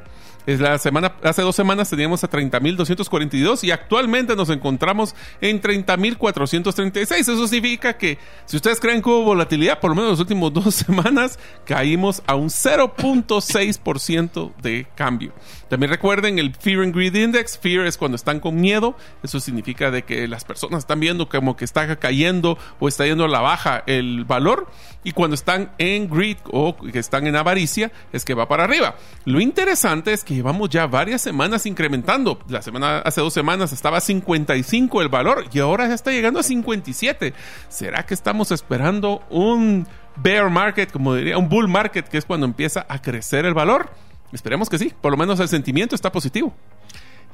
[0.47, 7.17] Es la semana, hace dos semanas teníamos a 30.242 y actualmente nos encontramos en 30.436.
[7.17, 10.75] Eso significa que si ustedes creen que hubo volatilidad, por lo menos las últimas dos
[10.75, 15.33] semanas, caímos a un 0.6% de cambio.
[15.75, 17.59] También recuerden el Fear and Greed Index.
[17.59, 18.97] Fear es cuando están con miedo.
[19.25, 23.25] Eso significa de que las personas están viendo como que está cayendo o está yendo
[23.25, 24.69] a la baja el valor.
[25.03, 28.95] Y cuando están en greed o que están en avaricia, es que va para arriba.
[29.25, 32.39] Lo interesante es que llevamos ya varias semanas incrementando.
[32.47, 36.39] La semana, hace dos semanas estaba a 55 el valor y ahora ya está llegando
[36.39, 37.35] a 57.
[37.69, 39.89] ¿Será que estamos esperando un
[40.23, 43.91] bear market, como diría, un bull market, que es cuando empieza a crecer el valor?
[44.35, 44.93] Esperemos que sí.
[45.01, 46.53] Por lo menos el sentimiento está positivo.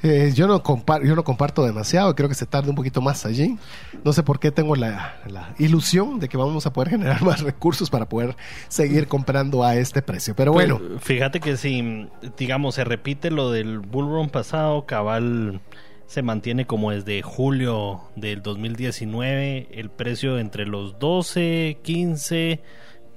[0.02, 3.26] Eh, yo, no compar- yo no comparto demasiado, creo que se tarde un poquito más
[3.26, 3.58] allí.
[4.02, 7.42] No sé por qué tengo la, la ilusión de que vamos a poder generar más
[7.42, 8.34] recursos para poder
[8.68, 10.34] seguir comprando a este precio.
[10.34, 15.60] Pero bueno, Pues, Fíjate que si, digamos, se repite lo del bull run pasado, cabal
[16.06, 22.62] se mantiene como desde julio del 2019, el precio entre los 12, 15,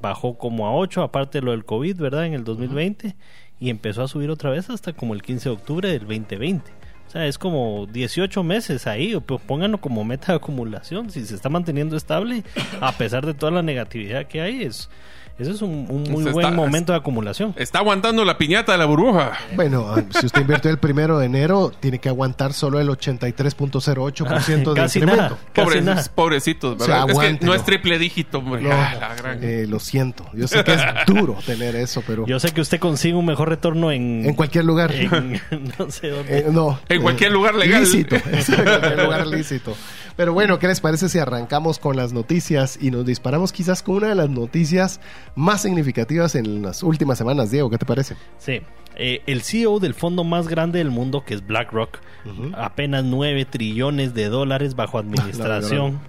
[0.01, 2.25] bajó como a 8, aparte de lo del COVID, ¿verdad?
[2.25, 3.15] En el 2020,
[3.63, 6.69] y empezó a subir otra vez hasta como el 15 de octubre del 2020.
[7.07, 11.09] O sea, es como 18 meses ahí, pues pónganlo como meta de acumulación.
[11.09, 12.43] Si se está manteniendo estable,
[12.81, 14.89] a pesar de toda la negatividad que hay, es,
[15.39, 17.53] ese es un, un muy buen está- momento de acumulación.
[17.57, 19.31] Está aguantando la piñata de la burbuja.
[19.55, 24.73] bueno, ah, si usted invirtió el primero de enero, tiene que aguantar solo el 83.08%
[24.73, 25.23] de Casi incremento.
[25.23, 25.37] nada.
[25.53, 26.03] Casi Pobres, nada.
[26.15, 27.09] pobrecitos, O sea, ¿verdad?
[27.09, 27.51] es que aguántelo.
[27.51, 28.61] no es triple dígito, hombre.
[28.61, 30.25] No, Ah, la gran- eh, lo siento.
[30.33, 33.49] Yo sé que es duro tener eso, pero Yo sé que usted consigue un mejor
[33.49, 34.23] retorno en...
[34.25, 34.91] en cualquier lugar.
[34.93, 35.41] en-
[35.79, 36.39] no sé dónde.
[36.39, 36.79] Eh, no.
[36.89, 37.81] En cualquier lugar legal.
[37.81, 38.15] Lícito.
[38.25, 39.75] en cualquier lugar lícito.
[40.15, 43.95] Pero bueno, ¿qué les parece si arrancamos con las noticias y nos disparamos quizás con
[43.95, 44.99] una de las noticias
[45.35, 47.69] más significativas en las últimas semanas, Diego?
[47.69, 48.15] ¿Qué te parece?
[48.37, 48.61] Sí.
[48.95, 51.99] Eh, el CEO del fondo más grande del mundo, que es BlackRock,
[52.55, 55.99] apenas 9 trillones de dólares bajo administración,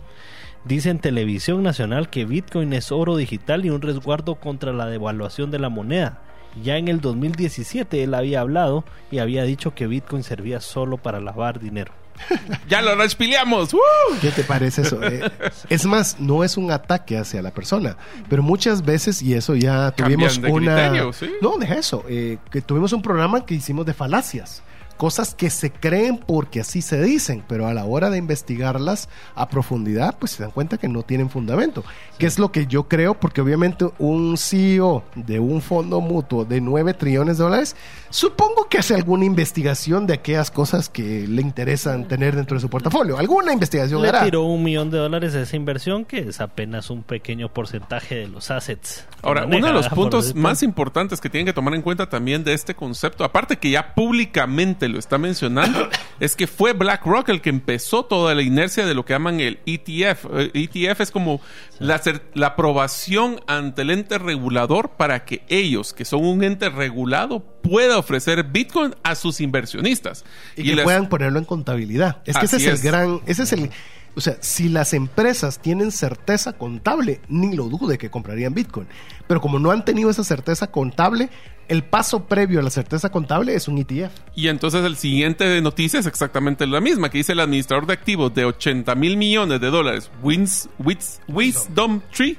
[0.64, 5.50] dice en televisión nacional que Bitcoin es oro digital y un resguardo contra la devaluación
[5.50, 6.20] de la moneda.
[6.62, 11.20] Ya en el 2017 él había hablado y había dicho que Bitcoin servía solo para
[11.20, 11.92] lavar dinero.
[12.68, 13.74] Ya lo respileamos.
[13.74, 13.78] ¡Uh!
[14.20, 15.02] ¿Qué te parece eso?
[15.02, 15.30] Eh,
[15.68, 17.96] es más, no es un ataque hacia la persona,
[18.28, 20.74] pero muchas veces, y eso ya tuvimos de una...
[20.74, 21.30] criterio, ¿sí?
[21.42, 24.62] No, deja eso, eh, que tuvimos un programa que hicimos de falacias.
[24.96, 29.48] Cosas que se creen porque así se dicen, pero a la hora de investigarlas a
[29.48, 31.84] profundidad, pues se dan cuenta que no tienen fundamento.
[32.18, 36.60] Que es lo que yo creo, porque obviamente un CEO de un fondo mutuo de
[36.60, 37.76] 9 trillones de dólares,
[38.10, 42.70] supongo que hace alguna investigación de aquellas cosas que le interesan tener dentro de su
[42.70, 43.18] portafolio.
[43.18, 44.24] Alguna investigación Le hará.
[44.24, 48.28] tiró un millón de dólares a esa inversión, que es apenas un pequeño porcentaje de
[48.28, 49.06] los assets.
[49.22, 52.54] Ahora, uno de los puntos más importantes que tienen que tomar en cuenta también de
[52.54, 55.88] este concepto, aparte que ya públicamente lo está mencionando,
[56.20, 59.58] es que fue BlackRock el que empezó toda la inercia de lo que llaman el
[59.66, 60.26] ETF.
[60.36, 61.40] El ETF es como
[61.78, 62.00] la,
[62.34, 67.98] la aprobación ante el ente regulador para que ellos, que son un ente regulado, pueda
[67.98, 70.24] ofrecer Bitcoin a sus inversionistas.
[70.56, 72.22] y, que las- puedan ponerlo en contabilidad.
[72.26, 72.72] Es que ese es, es.
[72.84, 73.70] el gran, ese es el,
[74.16, 78.86] o sea, si las empresas tienen certeza contable, ni lo dude que comprarían Bitcoin.
[79.26, 81.30] Pero como no han tenido esa certeza contable,
[81.68, 84.12] el paso previo a la certeza contable es un ETF.
[84.34, 88.34] Y entonces el siguiente noticia es exactamente la misma, que dice el administrador de activos
[88.34, 92.38] de 80 mil millones de dólares, Wins, Wits- Wisdom Tree,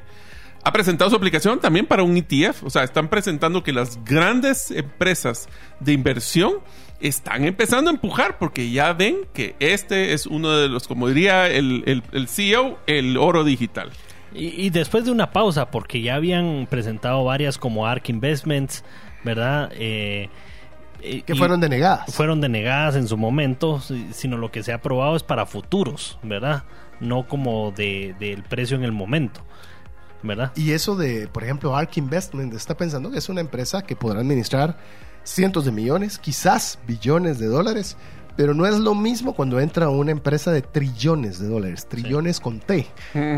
[0.64, 2.64] ha presentado su aplicación también para un ETF.
[2.64, 5.48] O sea, están presentando que las grandes empresas
[5.80, 6.54] de inversión
[7.00, 11.48] están empezando a empujar porque ya ven que este es uno de los, como diría
[11.48, 13.92] el, el- el CEO, el oro digital.
[14.34, 18.84] Y, y después de una pausa, porque ya habían presentado varias como ARK Investments,
[19.24, 19.72] ¿verdad?
[19.76, 20.30] Eh,
[21.02, 22.14] eh, Que fueron denegadas.
[22.14, 26.18] fueron denegadas en su momento, si- sino lo que se ha aprobado es para futuros,
[26.24, 26.64] ¿verdad?
[27.00, 29.42] No como de- del precio en el momento.
[30.24, 30.52] ¿verdad?
[30.56, 34.22] Y eso de, por ejemplo, ARK Investment está pensando que es una empresa que podrá
[34.22, 34.76] administrar
[35.26, 37.98] cientos de millones, quizás billones de dólares,
[38.38, 42.60] pero no es lo mismo cuando entra una empresa de trillones de dólares, trillones con
[42.60, 42.88] T.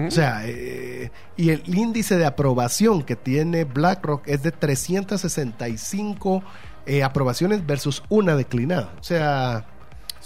[0.07, 6.43] O sea, eh, y el índice de aprobación que tiene BlackRock es de 365
[6.85, 8.93] eh, aprobaciones versus una declinada.
[8.99, 9.65] O sea,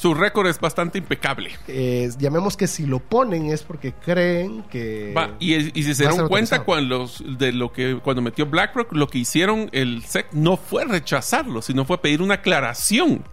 [0.01, 1.51] Su récord es bastante impecable.
[1.67, 5.13] eh, llamemos que si lo ponen es porque creen que...
[5.15, 8.93] Va, y, y si se dieron cuenta cuando los- de lo que cuando metió BlackRock,
[8.93, 13.23] lo que hicieron el SEC no fue rechazarlo, sino fue pedir una aclaración.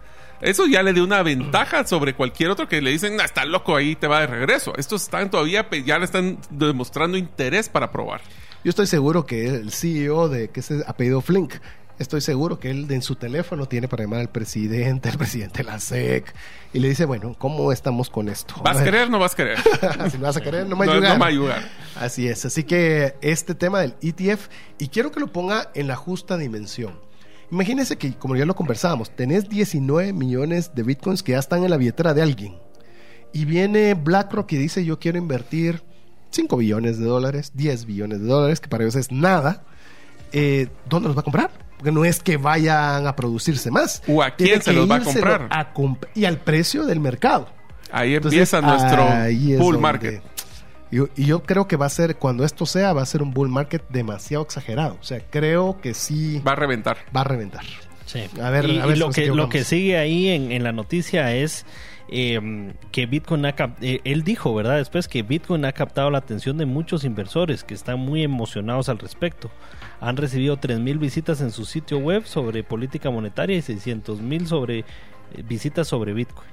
[0.41, 3.75] Eso ya le dio una ventaja sobre cualquier otro que le dicen, "Ah, está loco,
[3.75, 4.73] ahí te va de regreso.
[4.77, 8.21] Estos están todavía, ya le están demostrando interés para probar.
[8.63, 11.53] Yo estoy seguro que el CEO de que ese apellido Flink,
[11.99, 15.63] estoy seguro que él en su teléfono tiene para llamar al presidente, al presidente de
[15.65, 16.33] la SEC,
[16.73, 18.55] y le dice, bueno, ¿cómo estamos con esto?
[18.63, 19.57] ¿Vas a querer o no vas a querer?
[20.11, 21.13] si no vas a querer, no me No, ayudas.
[21.17, 21.69] no me ayudar.
[21.95, 22.45] Así es.
[22.45, 24.47] Así que este tema del ETF,
[24.79, 26.99] y quiero que lo ponga en la justa dimensión.
[27.51, 31.71] Imagínense que, como ya lo conversábamos, tenés 19 millones de bitcoins que ya están en
[31.71, 32.57] la billetera de alguien.
[33.33, 35.81] Y viene BlackRock y dice, yo quiero invertir
[36.31, 39.63] 5 billones de dólares, 10 billones de dólares, que para ellos es nada.
[40.31, 41.51] Eh, ¿Dónde los va a comprar?
[41.77, 44.01] Porque no es que vayan a producirse más.
[44.07, 45.47] ¿O a quién Tiene se los va a comprar?
[45.49, 47.47] a comp- y al precio del mercado.
[47.91, 50.23] Ahí Entonces, empieza nuestro ahí bull donde- market.
[50.91, 53.31] Y, y yo creo que va a ser, cuando esto sea, va a ser un
[53.31, 54.97] bull market demasiado exagerado.
[54.99, 56.97] O sea, creo que sí Va a reventar.
[57.15, 57.63] va a reventar.
[58.09, 58.23] Sí.
[58.41, 60.63] A ver, y, a ver y si lo que lo que sigue ahí en, en
[60.63, 61.63] la noticia es
[62.07, 64.77] eh, que Bitcoin ha eh, él dijo, ¿verdad?
[64.77, 68.97] Después que Bitcoin ha captado la atención de muchos inversores que están muy emocionados al
[68.97, 69.51] respecto.
[70.01, 74.85] Han recibido 3000 visitas en su sitio web sobre política monetaria y 600.000 sobre eh,
[75.47, 76.49] visitas sobre Bitcoin.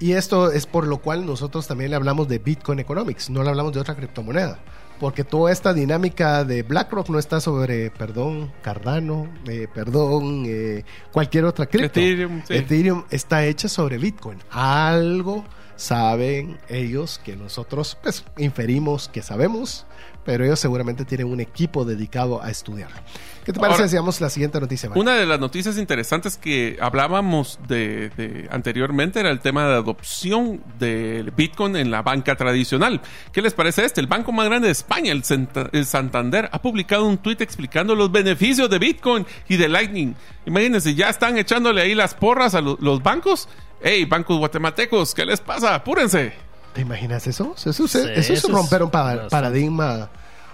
[0.00, 3.48] Y esto es por lo cual nosotros también le hablamos de Bitcoin Economics, no le
[3.48, 4.58] hablamos de otra criptomoneda.
[5.00, 11.44] Porque toda esta dinámica de BlackRock no está sobre, perdón, Cardano, eh, perdón, eh, cualquier
[11.44, 12.00] otra cripto.
[12.00, 12.54] Ethereum, sí.
[12.54, 14.38] Ethereum está hecha sobre Bitcoin.
[14.50, 15.44] Algo
[15.76, 19.86] saben ellos que nosotros pues, inferimos que sabemos,
[20.24, 22.96] pero ellos seguramente tienen un equipo dedicado a estudiarlo.
[23.44, 24.90] ¿Qué te parece Ahora, si damos la siguiente noticia?
[24.94, 30.62] Una de las noticias interesantes que hablábamos de, de anteriormente era el tema de adopción
[30.78, 33.02] del Bitcoin en la banca tradicional.
[33.32, 34.00] ¿Qué les parece este?
[34.00, 37.94] El banco más grande de España, el, Santa- el Santander, ha publicado un tweet explicando
[37.94, 40.14] los beneficios de Bitcoin y de Lightning.
[40.46, 43.46] Imagínense, ya están echándole ahí las porras a lo- los bancos.
[43.82, 45.12] ¡Hey, bancos guatemaltecos!
[45.14, 45.74] ¿Qué les pasa?
[45.74, 46.32] ¡Apúrense!
[46.74, 47.54] ¿Te imaginas eso?
[47.56, 50.10] Eso, Sí, eso es eso es romper un pa- paradigma.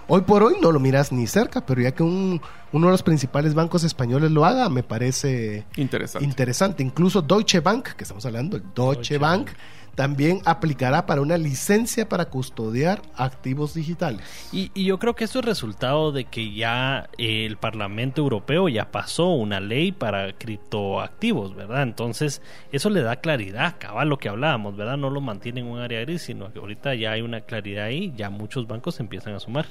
[0.07, 2.41] Hoy por hoy no lo miras ni cerca, pero ya que un-
[2.73, 6.25] uno de los principales bancos españoles lo haga, me parece Interesante.
[6.25, 6.83] interesante.
[6.83, 9.57] Incluso Deutsche Bank, que estamos hablando, el Deutsche, Deutsche Bank, Bank.
[9.95, 14.21] También aplicará para una licencia para custodiar activos digitales.
[14.51, 18.69] Y, y yo creo que esto es resultado de que ya eh, el Parlamento Europeo
[18.69, 21.83] ya pasó una ley para criptoactivos, ¿verdad?
[21.83, 24.97] Entonces, eso le da claridad, cabal, lo que hablábamos, ¿verdad?
[24.97, 28.13] No lo mantiene en un área gris, sino que ahorita ya hay una claridad ahí,
[28.15, 29.65] ya muchos bancos empiezan a sumar.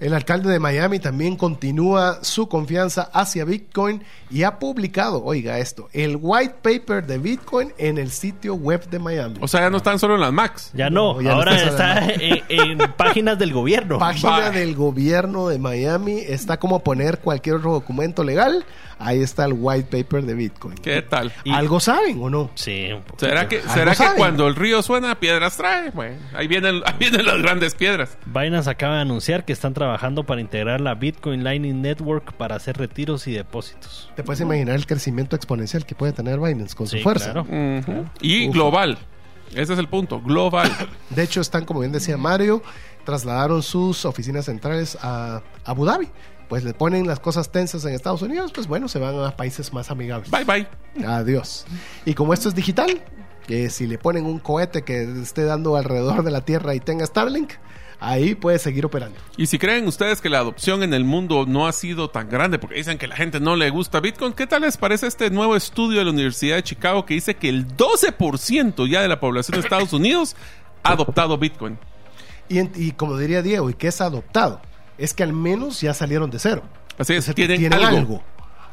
[0.00, 5.90] El alcalde de Miami también continúa su confianza hacia Bitcoin y ha publicado, oiga esto,
[5.92, 9.36] el white paper de Bitcoin en el sitio web de Miami.
[9.42, 10.70] O sea, ya no están solo en las Macs.
[10.72, 13.98] Ya no, No, ya no ahora está está en, en páginas del gobierno.
[13.98, 14.58] página Bye.
[14.60, 18.64] del gobierno de Miami está como poner cualquier otro documento legal.
[19.02, 20.74] Ahí está el white paper de Bitcoin.
[20.76, 21.32] ¿Qué tal?
[21.44, 22.50] Y- ¿Algo saben o no?
[22.54, 23.18] Sí, un poco.
[23.20, 25.90] ¿Será que, ¿será que cuando el río suena, piedras trae?
[25.90, 28.18] Bueno, ahí vienen, ahí vienen las grandes piedras.
[28.26, 29.89] Binance acaba de anunciar que están trabajando
[30.26, 34.10] para integrar la Bitcoin Lightning Network para hacer retiros y depósitos.
[34.16, 37.32] Te puedes imaginar el crecimiento exponencial que puede tener Binance con Sí, su fuerza.
[37.32, 37.42] claro.
[37.42, 38.04] Ujú.
[38.20, 38.54] Y Uf.
[38.54, 38.98] global.
[39.54, 40.70] Ese es el punto, global.
[41.10, 42.62] De hecho, están, como bien decía Mario,
[43.04, 46.08] trasladaron sus oficinas centrales a Abu Dhabi.
[46.48, 49.72] Pues le ponen las cosas tensas en Estados Unidos, pues bueno, se van a países
[49.72, 50.30] más amigables.
[50.30, 50.66] bye bye.
[51.06, 51.64] Adiós.
[52.04, 53.00] Y como esto es digital,
[53.46, 57.06] que si le ponen un cohete que esté dando alrededor de la Tierra y tenga
[57.06, 57.52] Starlink,
[58.00, 59.18] ahí puede seguir operando.
[59.36, 62.58] Y si creen ustedes que la adopción en el mundo no ha sido tan grande
[62.58, 65.54] porque dicen que la gente no le gusta Bitcoin, ¿qué tal les parece este nuevo
[65.54, 69.60] estudio de la Universidad de Chicago que dice que el 12% ya de la población
[69.60, 70.34] de Estados Unidos
[70.82, 71.78] ha adoptado Bitcoin?
[72.48, 74.60] Y, como diría Diego, ¿y qué es adoptado?
[74.98, 76.62] Es que al menos ya salieron de cero.
[76.98, 77.86] Así es, O sea, tienen, algo.
[77.86, 78.22] algo.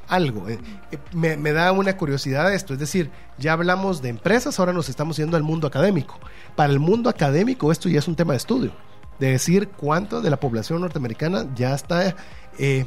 [0.07, 0.49] algo.
[0.49, 0.57] Eh,
[0.91, 2.73] eh, me, me da una curiosidad esto.
[2.73, 6.19] Es decir, ya hablamos de empresas, ahora nos estamos yendo al mundo académico.
[6.55, 8.71] Para el mundo académico esto ya es un tema de estudio.
[9.19, 12.15] De decir cuánto de la población norteamericana ya está
[12.59, 12.85] eh,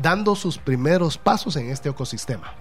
[0.00, 2.52] dando sus primeros pasos en este ecosistema.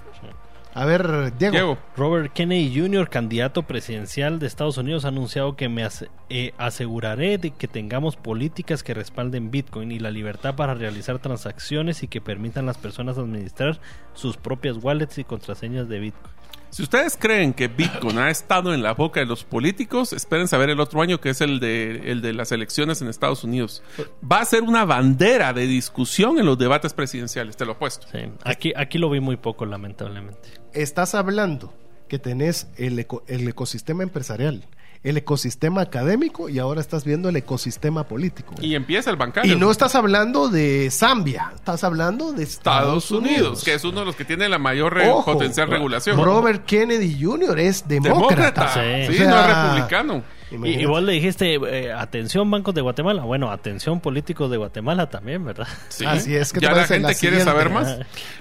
[0.76, 1.54] A ver, Diego.
[1.54, 1.78] Diego.
[1.96, 5.88] Robert Kennedy Jr., candidato presidencial de Estados Unidos, ha anunciado que me
[6.28, 12.04] eh, aseguraré de que tengamos políticas que respalden Bitcoin y la libertad para realizar transacciones
[12.04, 13.80] y que permitan a las personas administrar
[14.16, 16.36] sus propias wallets y contraseñas de Bitcoin.
[16.76, 20.70] Si ustedes creen que Bitcoin ha estado en la boca de los políticos, esperen saber
[20.70, 23.82] el otro año que es el de, el de las elecciones en Estados Unidos.
[24.30, 28.08] Va a ser una bandera de discusión en los debates presidenciales, te lo apuesto.
[28.12, 28.20] Sí.
[28.44, 30.50] Aquí, aquí lo vi muy poco, lamentablemente.
[30.74, 31.74] Estás hablando
[32.10, 34.66] que tenés el, eco- el ecosistema empresarial,
[35.06, 38.56] el ecosistema académico y ahora estás viendo el ecosistema político.
[38.60, 39.54] Y empieza el bancario.
[39.54, 44.00] Y no estás hablando de Zambia, estás hablando de Estados, Estados Unidos, que es uno
[44.00, 46.22] de los que tiene la mayor Ojo, potencial regulación.
[46.24, 47.60] Robert Kennedy Jr.
[47.60, 48.66] es demócrata.
[48.66, 48.74] Demócrata.
[48.74, 49.14] Sí.
[49.16, 50.24] Sí, O sea, no es republicano.
[50.52, 50.84] Y, imagínate.
[50.84, 53.24] y vos le dijiste, eh, atención bancos de Guatemala.
[53.24, 55.68] Bueno, atención políticos de Guatemala también, ¿verdad?
[55.90, 56.06] Sí.
[56.06, 58.00] Así es, ¿qué te ya la gente la quiere saber más.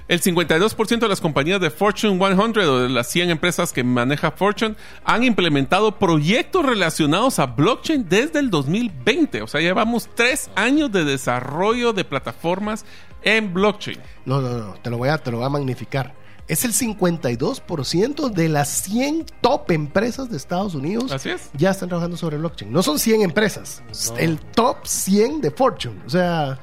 [0.08, 4.30] El 52% de las compañías de Fortune 100 o de las 100 empresas que maneja
[4.30, 4.74] Fortune
[5.04, 9.42] han implementado proyectos relacionados a blockchain desde el 2020.
[9.42, 12.84] O sea, llevamos tres años de desarrollo de plataformas
[13.22, 13.98] en blockchain.
[14.24, 16.23] No, no, no, te lo voy a, te lo voy a magnificar.
[16.46, 21.10] Es el 52% de las 100 top empresas de Estados Unidos.
[21.12, 21.50] Así es.
[21.54, 22.70] Ya están trabajando sobre blockchain.
[22.72, 24.16] No son 100 empresas, No.
[24.18, 26.00] el top 100 de Fortune.
[26.06, 26.58] O sea,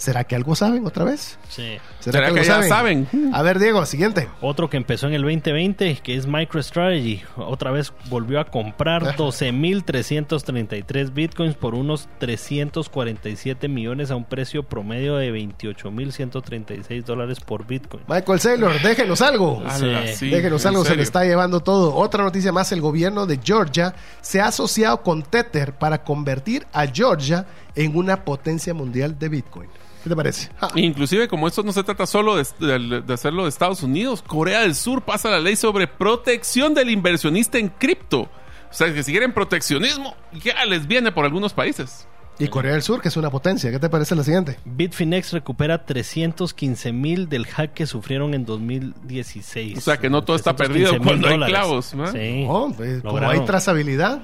[0.00, 1.38] ¿será que algo saben otra vez?
[1.50, 1.76] Sí.
[2.00, 3.06] ¿Será algo que ya saben?
[3.34, 4.28] A ver, Diego, siguiente.
[4.40, 7.22] Otro que empezó en el 2020, que es MicroStrategy.
[7.36, 15.16] Otra vez volvió a comprar 12.333 bitcoins por unos 347 millones a un precio promedio
[15.16, 18.02] de 28.136 dólares por bitcoin.
[18.08, 19.62] Michael Saylor, déjenos algo.
[19.66, 20.14] Ala, Sí.
[20.14, 21.94] sí, Déjenos en algo, se le está llevando todo.
[21.94, 26.86] Otra noticia más, el gobierno de Georgia se ha asociado con Tether para convertir a
[26.86, 27.44] Georgia
[27.74, 29.68] en una potencia mundial de Bitcoin.
[30.02, 30.50] ¿Qué te parece?
[30.58, 30.70] Ja.
[30.76, 34.60] Inclusive, como esto no se trata solo de, de- de hacerlo de Estados Unidos, Corea
[34.60, 38.20] del Sur pasa la ley sobre protección del inversionista en cripto.
[38.22, 38.28] O
[38.72, 42.06] sea, que si quieren proteccionismo, ya les viene por algunos países.
[42.38, 43.70] Y Corea del Sur, que es una potencia.
[43.70, 44.58] ¿Qué te parece la siguiente?
[44.64, 49.76] Bitfinex recupera 315 mil del hack que sufrieron en 2016.
[49.76, 52.10] O sea, que no todo está perdido 315,000 cuando hay clavos, ¿no?
[52.10, 52.46] Sí.
[52.48, 54.22] Oh, pues, como hay trazabilidad.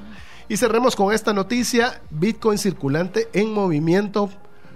[0.48, 4.30] Y cerremos con esta noticia: Bitcoin circulante en movimiento.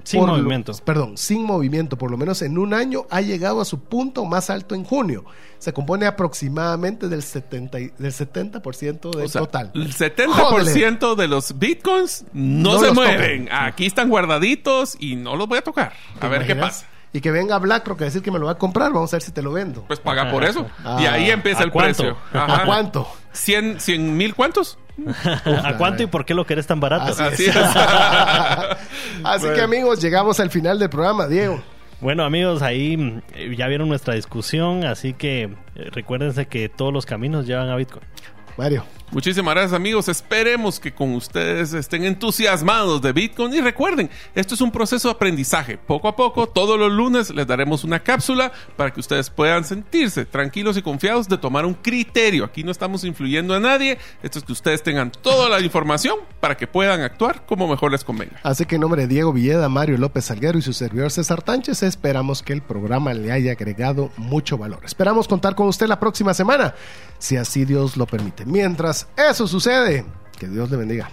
[0.05, 0.73] Sin por movimiento.
[0.85, 1.97] perdón, sin movimiento.
[1.99, 5.25] Por lo menos en un año ha llegado a su punto más alto en junio.
[5.59, 9.71] Se compone aproximadamente del 70%, y- del 70 del O sea, total.
[9.75, 13.45] el 70% de los bitcoins no, No se mueven.
[13.47, 13.67] tocan.
[13.67, 15.93] Aquí están guardaditos y no los voy a tocar.
[16.17, 16.87] A ¿Te ver qué pasa.
[17.13, 18.93] Y que venga BlackRock a decir que me lo va a comprar.
[18.93, 19.83] Vamos a ver si te lo vendo.
[19.89, 20.67] Pues paga por eso.
[20.85, 20.99] Ah.
[21.03, 22.03] y ahí empieza ¿A el cuánto?
[22.05, 22.17] precio.
[22.33, 23.09] ¿A cuánto?
[23.35, 24.79] ¿100, ¿100 mil cuántos?
[25.65, 27.13] ¿A cuánto y por qué lo querés tan barato?
[27.13, 27.57] Así Así es.
[27.57, 27.65] es.
[29.25, 31.63] Así que amigos, llegamos al final del programa, Diego.
[32.01, 36.95] Bueno amigos, ahí mm, eh, ya vieron nuestra discusión, así que eh, recuérdense que todos
[36.95, 38.05] los caminos llevan a Bitcoin.
[38.57, 38.85] Mario.
[39.13, 44.61] Muchísimas gracias amigos, esperemos que con ustedes estén entusiasmados de Bitcoin y recuerden, esto es
[44.61, 48.93] un proceso de aprendizaje, poco a poco, todos los lunes les daremos una cápsula para
[48.93, 53.53] que ustedes puedan sentirse tranquilos y confiados de tomar un criterio, aquí no estamos influyendo
[53.53, 57.67] a nadie, esto es que ustedes tengan toda la información para que puedan actuar como
[57.67, 58.39] mejor les convenga.
[58.45, 61.83] Así que en nombre de Diego Villeda, Mario López Salguero y su servidor César Tánchez,
[61.83, 64.85] esperamos que el programa le haya agregado mucho valor.
[64.85, 66.77] Esperamos contar con usted la próxima semana,
[67.19, 68.45] si así Dios lo permite.
[69.17, 70.05] Mientras eso sucede,
[70.39, 71.11] que Dios le bendiga.